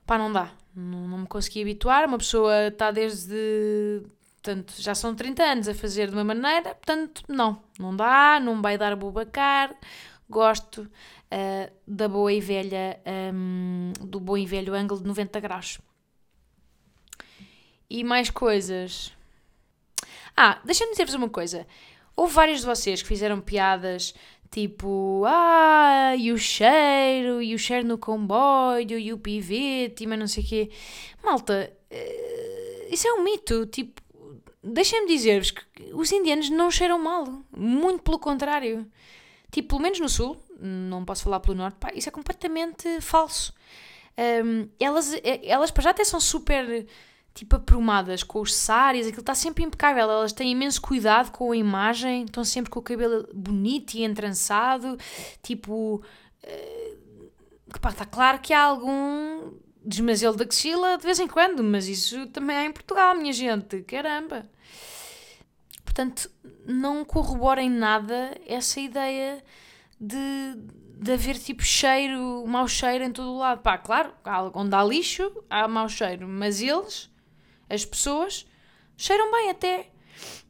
[0.06, 2.06] Pá, não dá, não, não me consegui habituar.
[2.06, 4.04] Uma pessoa está desde.
[4.46, 8.62] Portanto, já são 30 anos a fazer de uma maneira, portanto, não, não dá, não
[8.62, 9.76] vai dar bubacar.
[10.30, 13.02] Gosto uh, da boa e velha,
[13.34, 15.80] um, do bom e velho ângulo de 90 graus.
[17.90, 19.12] E mais coisas.
[20.38, 21.66] Ah, deixa-me dizer-vos uma coisa.
[22.16, 24.14] Houve vários de vocês que fizeram piadas
[24.52, 30.28] tipo, ah, e o cheiro, e o cheiro no comboio, e o pivete, mas não
[30.28, 30.70] sei o quê.
[31.24, 33.66] Malta, uh, isso é um mito.
[33.66, 34.05] Tipo,
[34.66, 35.64] deixem-me dizer-vos que
[35.94, 37.26] os indianos não cheiram mal.
[37.56, 38.86] Muito pelo contrário.
[39.52, 43.54] Tipo, pelo menos no sul, não posso falar pelo norte, pá, isso é completamente falso.
[44.18, 46.86] Um, elas, eh, elas para já até são super
[47.34, 50.04] tipo aprumadas com os sários, aquilo está sempre impecável.
[50.04, 54.98] Elas têm imenso cuidado com a imagem, estão sempre com o cabelo bonito e entrançado.
[55.44, 56.02] Tipo,
[56.44, 57.32] uh,
[57.68, 59.54] está claro que há algum
[59.86, 63.82] desmazelo da axila de vez em quando, mas isso também é em Portugal, minha gente,
[63.84, 64.50] caramba.
[65.96, 66.30] Portanto,
[66.66, 69.42] não corroborem nada essa ideia
[69.98, 70.18] de,
[71.00, 73.62] de haver tipo cheiro, mau cheiro em todo o lado.
[73.62, 74.14] Pá, claro,
[74.54, 77.10] onde há lixo há mau cheiro, mas eles
[77.70, 78.46] as pessoas
[78.98, 79.90] cheiram bem até.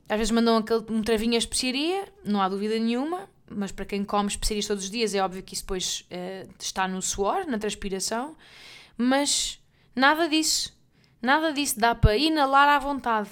[0.09, 4.03] Às vezes mandam aquele, um travinho a especiaria, não há dúvida nenhuma, mas para quem
[4.03, 7.59] come especiarias todos os dias é óbvio que isso depois uh, está no suor, na
[7.59, 8.35] transpiração,
[8.97, 9.59] mas
[9.95, 10.73] nada disso.
[11.21, 13.29] Nada disso dá para inalar à vontade.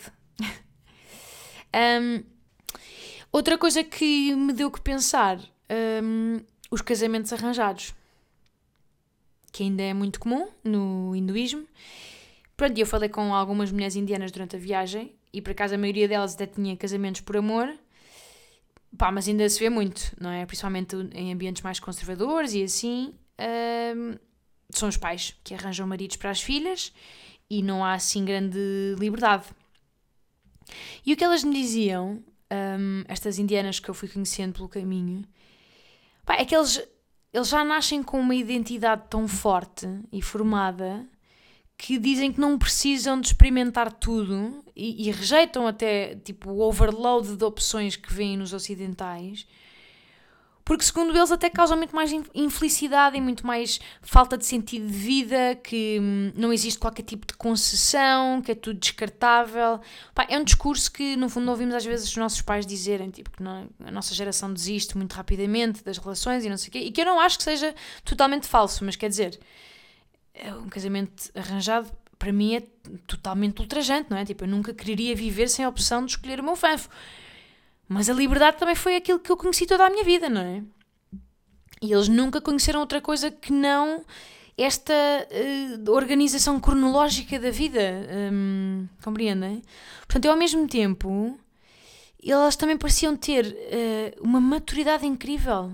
[1.74, 2.24] Um,
[3.32, 5.39] outra coisa que me deu que pensar,
[6.03, 7.93] um, os casamentos arranjados,
[9.51, 11.67] que ainda é muito comum no hinduísmo
[12.55, 16.07] Pronto, eu falei com algumas mulheres indianas durante a viagem e por acaso a maioria
[16.07, 17.74] delas até tinha casamentos por amor.
[18.97, 20.45] Pá, mas ainda se vê muito, não é?
[20.45, 23.13] Principalmente em ambientes mais conservadores e assim.
[23.95, 24.15] Hum,
[24.69, 26.93] são os pais que arranjam maridos para as filhas
[27.49, 29.45] e não há assim grande liberdade.
[31.05, 32.24] E o que elas me diziam,
[32.80, 35.24] hum, estas indianas que eu fui conhecendo pelo caminho,
[36.26, 36.82] pá, é que eles,
[37.32, 41.07] eles já nascem com uma identidade tão forte e formada
[41.78, 47.36] que dizem que não precisam de experimentar tudo e, e, rejeitam até tipo o overload
[47.36, 49.45] de opções que vêm nos ocidentais,
[50.66, 54.93] porque segundo eles até causam muito mais infelicidade e muito mais falta de sentido de
[54.93, 59.80] vida, que hum, não existe qualquer tipo de concessão, que é tudo descartável.
[60.16, 63.32] Pá, é um discurso que no fundo ouvimos às vezes os nossos pais dizerem, tipo
[63.32, 66.80] que não, a nossa geração desiste muito rapidamente das relações e não sei o quê,
[66.80, 69.39] e que eu não acho que seja totalmente falso, mas quer dizer
[70.34, 72.64] é um casamento arranjado para mim é
[73.05, 74.24] totalmente ultrajante, não é?
[74.24, 76.88] Tipo, eu nunca quereria viver sem a opção de escolher o meu fanfo.
[77.93, 80.63] Mas a liberdade também foi aquilo que eu conheci toda a minha vida, não é?
[81.81, 84.03] E eles nunca conheceram outra coisa que não
[84.57, 87.79] esta uh, organização cronológica da vida.
[88.31, 89.61] Um, compreendem?
[90.07, 91.37] Portanto, eu ao mesmo tempo,
[92.25, 95.71] elas também pareciam ter uh, uma maturidade incrível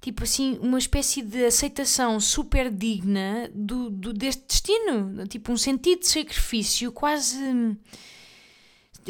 [0.00, 6.00] tipo assim, uma espécie de aceitação super digna do, do, deste destino, tipo um sentido
[6.00, 7.36] de sacrifício quase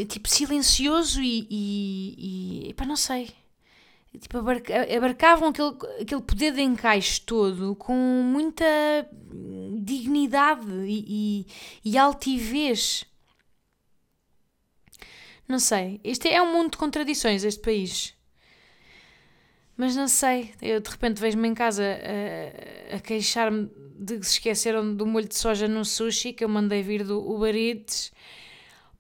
[0.05, 3.31] tipo silencioso e, e, e pá, não sei.
[4.19, 8.65] Tipo, abarcavam aquele, aquele poder de encaixe todo com muita
[9.83, 11.45] dignidade e,
[11.85, 13.05] e, e altivez.
[15.47, 16.01] Não sei.
[16.03, 18.15] Este é um mundo de contradições, este país.
[19.77, 24.33] Mas não sei, eu de repente vejo-me em casa a, a queixar-me de que se
[24.33, 28.11] esqueceram do molho de soja no sushi que eu mandei vir do Uber Eats.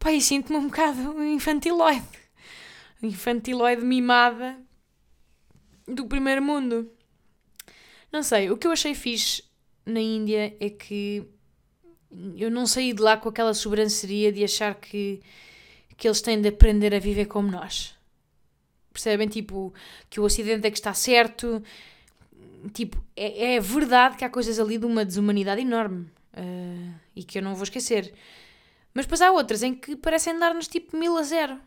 [0.09, 2.07] E sinto-me um bocado infantiloide.
[3.03, 4.59] Infantiloide mimada
[5.87, 6.91] do primeiro mundo.
[8.13, 9.43] Não sei, o que eu achei fixe
[9.85, 11.25] na Índia é que
[12.37, 15.21] eu não saí de lá com aquela sobranceria de achar que,
[15.97, 17.95] que eles têm de aprender a viver como nós.
[18.93, 19.29] Percebem?
[19.29, 19.75] Tipo,
[20.09, 21.63] que o Ocidente é que está certo.
[22.73, 26.07] Tipo, é, é verdade que há coisas ali de uma desumanidade enorme.
[26.33, 28.15] uh, e que eu não vou esquecer.
[28.97, 31.61] Mas depois há outras em que parecem dar-nos tipo mil a zero.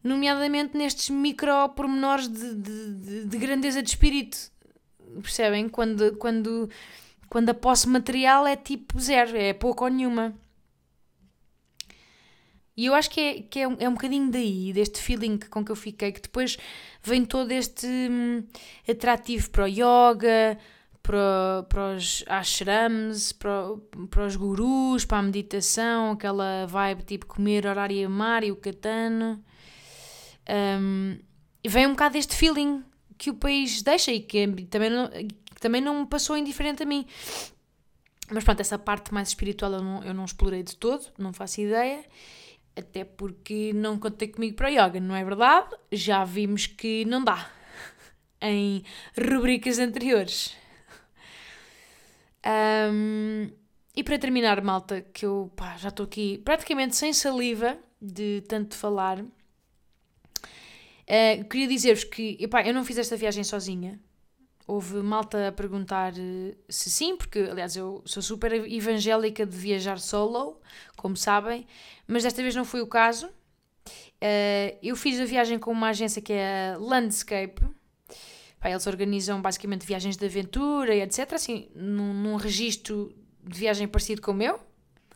[0.00, 4.38] Nomeadamente nestes micro pormenores de, de, de, de grandeza de espírito.
[5.20, 5.68] Percebem?
[5.68, 6.70] Quando, quando,
[7.28, 10.32] quando a posse material é tipo zero, é pouco ou nenhuma.
[12.76, 15.64] E eu acho que é, que é, um, é um bocadinho daí, deste feeling com
[15.64, 16.56] que eu fiquei, que depois
[17.02, 18.44] vem todo este hum,
[18.88, 20.56] atrativo para o yoga,
[21.10, 23.74] para, para os ashrams, para,
[24.08, 28.56] para os gurus, para a meditação, aquela vibe tipo comer, orar e amar e o
[28.56, 29.42] katana.
[30.48, 31.18] Um,
[31.66, 32.84] vem um bocado deste feeling
[33.18, 35.10] que o país deixa e que também não,
[35.60, 37.04] também não me passou indiferente a mim.
[38.30, 41.60] Mas pronto, essa parte mais espiritual eu não, eu não explorei de todo, não faço
[41.60, 42.04] ideia.
[42.76, 45.74] Até porque não contei comigo para yoga, não é verdade?
[45.90, 47.50] Já vimos que não dá
[48.40, 48.84] em
[49.18, 50.60] rubricas anteriores.
[52.46, 53.50] Um,
[53.94, 58.76] e para terminar, malta, que eu pá, já estou aqui praticamente sem saliva de tanto
[58.76, 59.28] falar, uh,
[61.50, 64.00] queria dizer-vos que epá, eu não fiz esta viagem sozinha.
[64.66, 69.98] Houve malta a perguntar uh, se sim, porque aliás eu sou super evangélica de viajar
[69.98, 70.60] solo,
[70.96, 71.66] como sabem,
[72.06, 73.26] mas desta vez não foi o caso.
[73.26, 77.60] Uh, eu fiz a viagem com uma agência que é a Landscape,
[78.60, 81.32] Pá, eles organizam basicamente viagens de aventura e etc.
[81.32, 84.60] Assim, num, num registro de viagem parecido com o meu.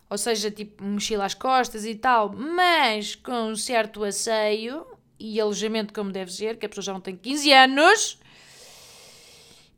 [0.09, 4.87] Ou seja, tipo, mochila às costas e tal, mas com um certo asseio
[5.19, 8.19] e alojamento como deve ser, que a pessoa já não tem 15 anos.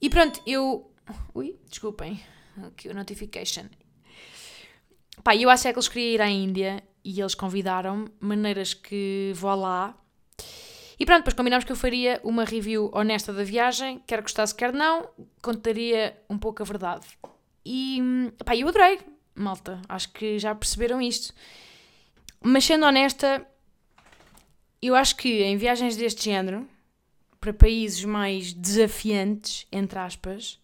[0.00, 0.90] E pronto, eu.
[1.34, 2.20] Ui, desculpem.
[2.68, 3.64] Aqui o notification.
[5.24, 9.96] Pá, eu há séculos queria ir à Índia e eles convidaram-me, maneiras que vou lá
[10.98, 14.72] e pronto, depois combinámos que eu faria uma review honesta da viagem, quer gostasse, quer
[14.72, 15.08] não,
[15.42, 17.06] contaria um pouco a verdade.
[17.64, 18.00] E
[18.44, 19.00] pá, eu adorei,
[19.34, 21.34] malta, acho que já perceberam isto.
[22.40, 23.46] Mas sendo honesta,
[24.80, 26.66] eu acho que em viagens deste género,
[27.38, 30.58] para países mais desafiantes, entre aspas,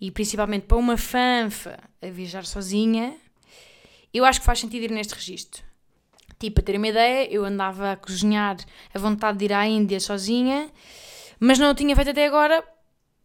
[0.00, 3.16] e principalmente para uma fanfa a viajar sozinha,
[4.14, 5.65] eu acho que faz sentido ir neste registro.
[6.38, 8.56] Tipo, para ter uma ideia, eu andava a cozinhar
[8.92, 10.70] a vontade de ir à Índia sozinha,
[11.40, 12.62] mas não o tinha feito até agora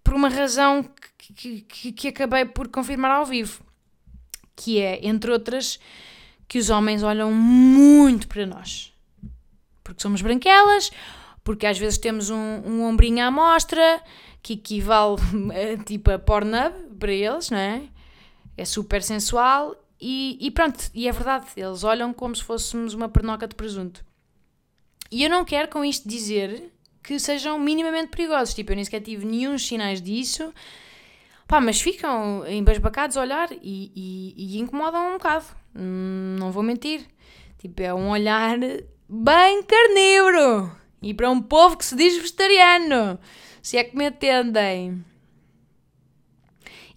[0.03, 0.85] por uma razão
[1.17, 3.63] que, que, que acabei por confirmar ao vivo.
[4.55, 5.79] Que é, entre outras,
[6.47, 8.93] que os homens olham muito para nós.
[9.83, 10.91] Porque somos branquelas,
[11.43, 14.01] porque às vezes temos um, um ombrinho à mostra,
[14.41, 15.17] que equivale
[15.85, 17.83] tipo a Pornhub para eles, não é?
[18.57, 23.07] É super sensual e, e, pronto, e é verdade, eles olham como se fôssemos uma
[23.07, 24.03] pernoca de presunto.
[25.11, 26.71] E eu não quero com isto dizer
[27.03, 30.53] que sejam minimamente perigosos, tipo, eu nem sequer tive nenhum sinais disso,
[31.47, 35.45] pá, mas ficam embasbacados a olhar e, e, e incomodam um bocado,
[35.75, 37.05] hum, não vou mentir.
[37.59, 38.57] Tipo, é um olhar
[39.07, 40.71] bem carnívoro
[41.01, 43.19] e para um povo que se diz vegetariano,
[43.61, 45.03] se é que me atendem.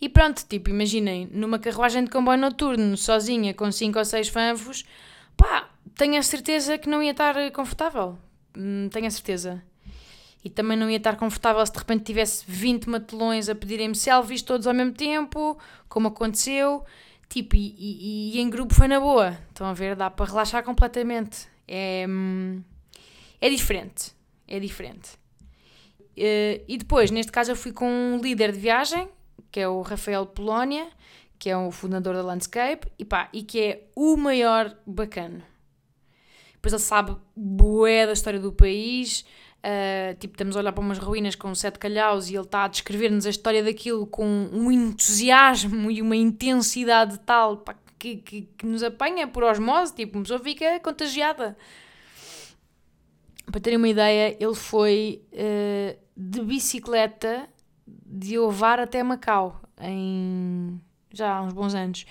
[0.05, 4.85] E pronto, tipo, imaginem, numa carruagem de comboio noturno, sozinha, com 5 ou 6 fanfos,
[5.35, 8.19] pá, tenho a certeza que não ia estar confortável.
[8.55, 9.65] Hum, tenho a certeza.
[10.45, 14.43] E também não ia estar confortável se de repente tivesse 20 matelões a pedirem-me selfies
[14.43, 16.85] todos ao mesmo tempo, como aconteceu.
[17.31, 19.39] Tipo, e, e, e, em grupo foi na boa.
[19.49, 19.97] Estão a ver?
[19.97, 21.49] Dá para relaxar completamente.
[21.67, 22.63] É, hum,
[23.41, 24.13] é diferente.
[24.47, 25.13] É diferente.
[26.15, 29.09] Uh, e depois, neste caso, eu fui com um líder de viagem,
[29.55, 30.89] que é o Rafael Polónia,
[31.39, 35.45] que é o fundador da Landscape, e, pá, e que é o maior bacana.
[36.55, 39.25] Depois ele sabe bué da história do país,
[39.61, 42.69] uh, tipo, estamos a olhar para umas ruínas com sete calhaus e ele está a
[42.69, 48.67] descrever-nos a história daquilo com um entusiasmo e uma intensidade tal pá, que, que, que,
[48.67, 51.57] nos apanha por osmose, tipo, uma pessoa fica contagiada.
[53.47, 57.49] Para terem uma ideia, ele foi uh, de bicicleta
[58.15, 60.81] de Ovar até Macau, em
[61.13, 62.07] já há uns bons anos.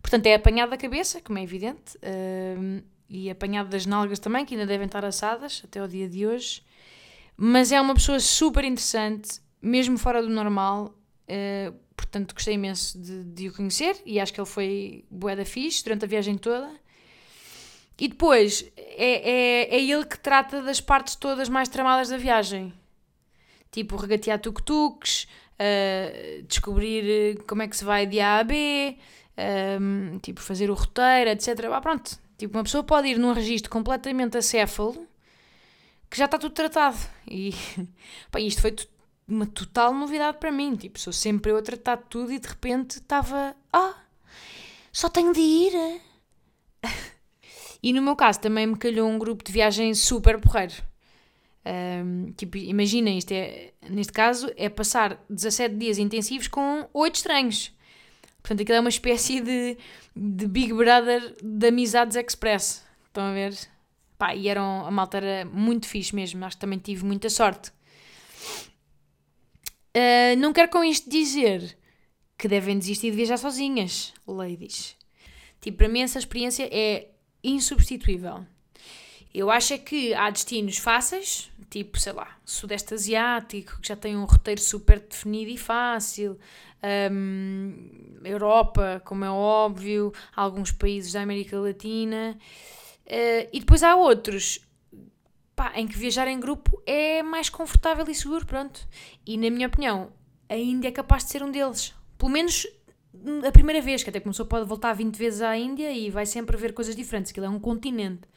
[0.00, 4.54] Portanto, é apanhado da cabeça, como é evidente, uh, e apanhado das nalgas também, que
[4.54, 6.62] ainda devem estar assadas até o dia de hoje.
[7.36, 10.94] Mas é uma pessoa super interessante, mesmo fora do normal.
[11.28, 15.44] Uh, portanto, gostei imenso de, de, o conhecer e acho que ele foi bué da
[15.44, 16.70] fixe durante a viagem toda.
[17.98, 22.72] E depois, é, é, é ele que trata das partes todas mais tramadas da viagem.
[23.70, 28.96] Tipo, regatear tuk-tuks, uh, descobrir eh, como é que se vai de A a B,
[29.80, 31.48] um, tipo, fazer o roteiro, etc.
[31.72, 35.06] Ah, pronto, tipo, uma pessoa pode ir num registro completamente acéfalo
[36.10, 36.96] que já está tudo tratado.
[37.28, 37.52] E
[38.30, 38.74] pá, isto foi
[39.26, 40.76] uma total novidade para mim.
[40.76, 43.56] Tipo, sou sempre eu a tratar tudo e de repente estava.
[43.72, 43.94] Ah!
[44.92, 46.00] Só tenho de ir.
[47.82, 50.74] e no meu caso também me calhou um grupo de viagem super porreiro.
[51.66, 57.72] Um, tipo, imaginem, isto é, neste caso, é passar 17 dias intensivos com 8 estranhos.
[58.42, 59.78] Portanto, aquilo é uma espécie de,
[60.14, 62.84] de Big Brother de Amizades Express.
[63.06, 63.56] Estão a ver?
[64.18, 66.44] Pá, e eram, a malta era muito fixe mesmo.
[66.44, 67.70] Acho que também tive muita sorte.
[69.96, 71.78] Uh, não quero com isto dizer
[72.36, 74.96] que devem desistir de viajar sozinhas, ladies.
[75.60, 77.08] Tipo, para mim essa experiência é
[77.42, 78.44] insubstituível.
[79.32, 84.16] Eu acho é que há destinos fáceis, tipo, sei lá, Sudeste Asiático, que já tem
[84.16, 86.38] um roteiro super definido e fácil,
[87.10, 92.38] um, Europa, como é óbvio, alguns países da América Latina,
[93.06, 94.60] uh, e depois há outros
[95.56, 98.86] pá, em que viajar em grupo é mais confortável e seguro, pronto.
[99.26, 100.12] E na minha opinião,
[100.48, 101.92] a Índia é capaz de ser um deles.
[102.16, 102.68] Pelo menos
[103.44, 106.56] a primeira vez, que até pessoa pode voltar 20 vezes à Índia e vai sempre
[106.56, 108.28] ver coisas diferentes, aquilo é um continente.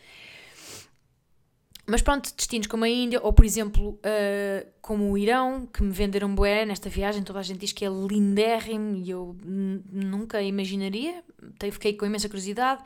[1.90, 5.92] Mas pronto, destinos como a Índia, ou por exemplo, uh, como o Irão, que me
[5.92, 11.24] venderam bué nesta viagem, toda a gente diz que é lindérrimo e eu nunca imaginaria,
[11.72, 12.84] fiquei com imensa curiosidade.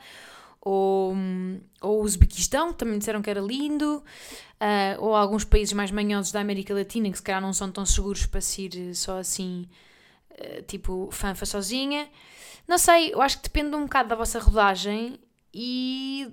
[0.64, 1.16] Ou,
[1.80, 6.30] ou o Uzbequistão, que também disseram que era lindo, uh, ou alguns países mais manhosos
[6.30, 9.68] da América Latina, que se calhar não são tão seguros para se ir só assim,
[10.30, 12.08] uh, tipo, fanfa sozinha.
[12.68, 15.18] Não sei, eu acho que depende um bocado da vossa rodagem
[15.52, 16.32] e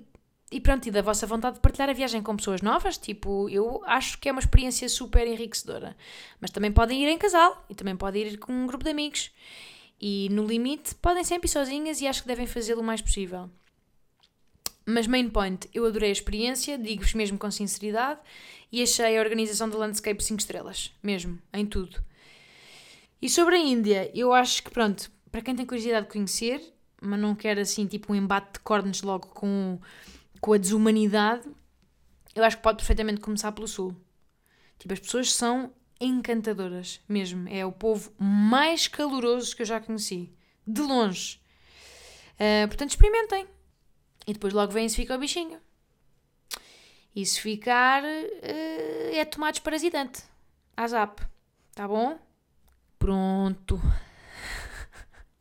[0.50, 3.82] e pronto, e da vossa vontade de partilhar a viagem com pessoas novas, tipo, eu
[3.86, 5.96] acho que é uma experiência super enriquecedora.
[6.40, 9.30] Mas também podem ir em casal e também podem ir com um grupo de amigos.
[10.00, 13.48] E no limite, podem sempre ir sozinhas e acho que devem fazê-lo o mais possível.
[14.84, 18.18] Mas main point, eu adorei a experiência, digo-vos mesmo com sinceridade,
[18.72, 22.02] e achei a organização do Landscape 5 estrelas, mesmo, em tudo.
[23.22, 26.60] E sobre a Índia, eu acho que, pronto, para quem tem curiosidade de conhecer,
[27.00, 29.78] mas não quer assim, tipo, um embate de cornos logo com
[30.40, 31.48] com a desumanidade,
[32.34, 33.94] eu acho que pode perfeitamente começar pelo Sul.
[34.78, 37.48] Tipo, as pessoas são encantadoras, mesmo.
[37.48, 40.32] É o povo mais caloroso que eu já conheci.
[40.66, 41.40] De longe.
[42.34, 43.46] Uh, portanto, experimentem.
[44.26, 45.60] E depois logo vem se fica o bichinho.
[47.14, 50.22] E se ficar, uh, é tomate parasitante.
[50.76, 51.20] Azap.
[51.74, 52.18] Tá bom?
[52.98, 53.80] Pronto.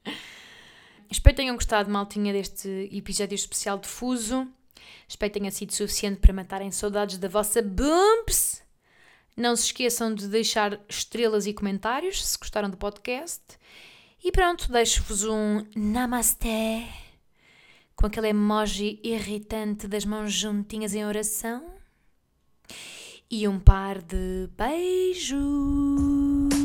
[1.09, 4.47] Espero que tenham gostado, maltinha, deste episódio especial de Fuso.
[5.09, 8.61] Espero que tenha sido suficiente para matarem saudades da vossa bumps.
[9.35, 13.41] Não se esqueçam de deixar estrelas e comentários se gostaram do podcast.
[14.23, 16.87] E pronto, deixo-vos um Namaste
[17.95, 21.65] com aquele emoji irritante das mãos juntinhas em oração
[23.31, 26.58] e um par de beijos.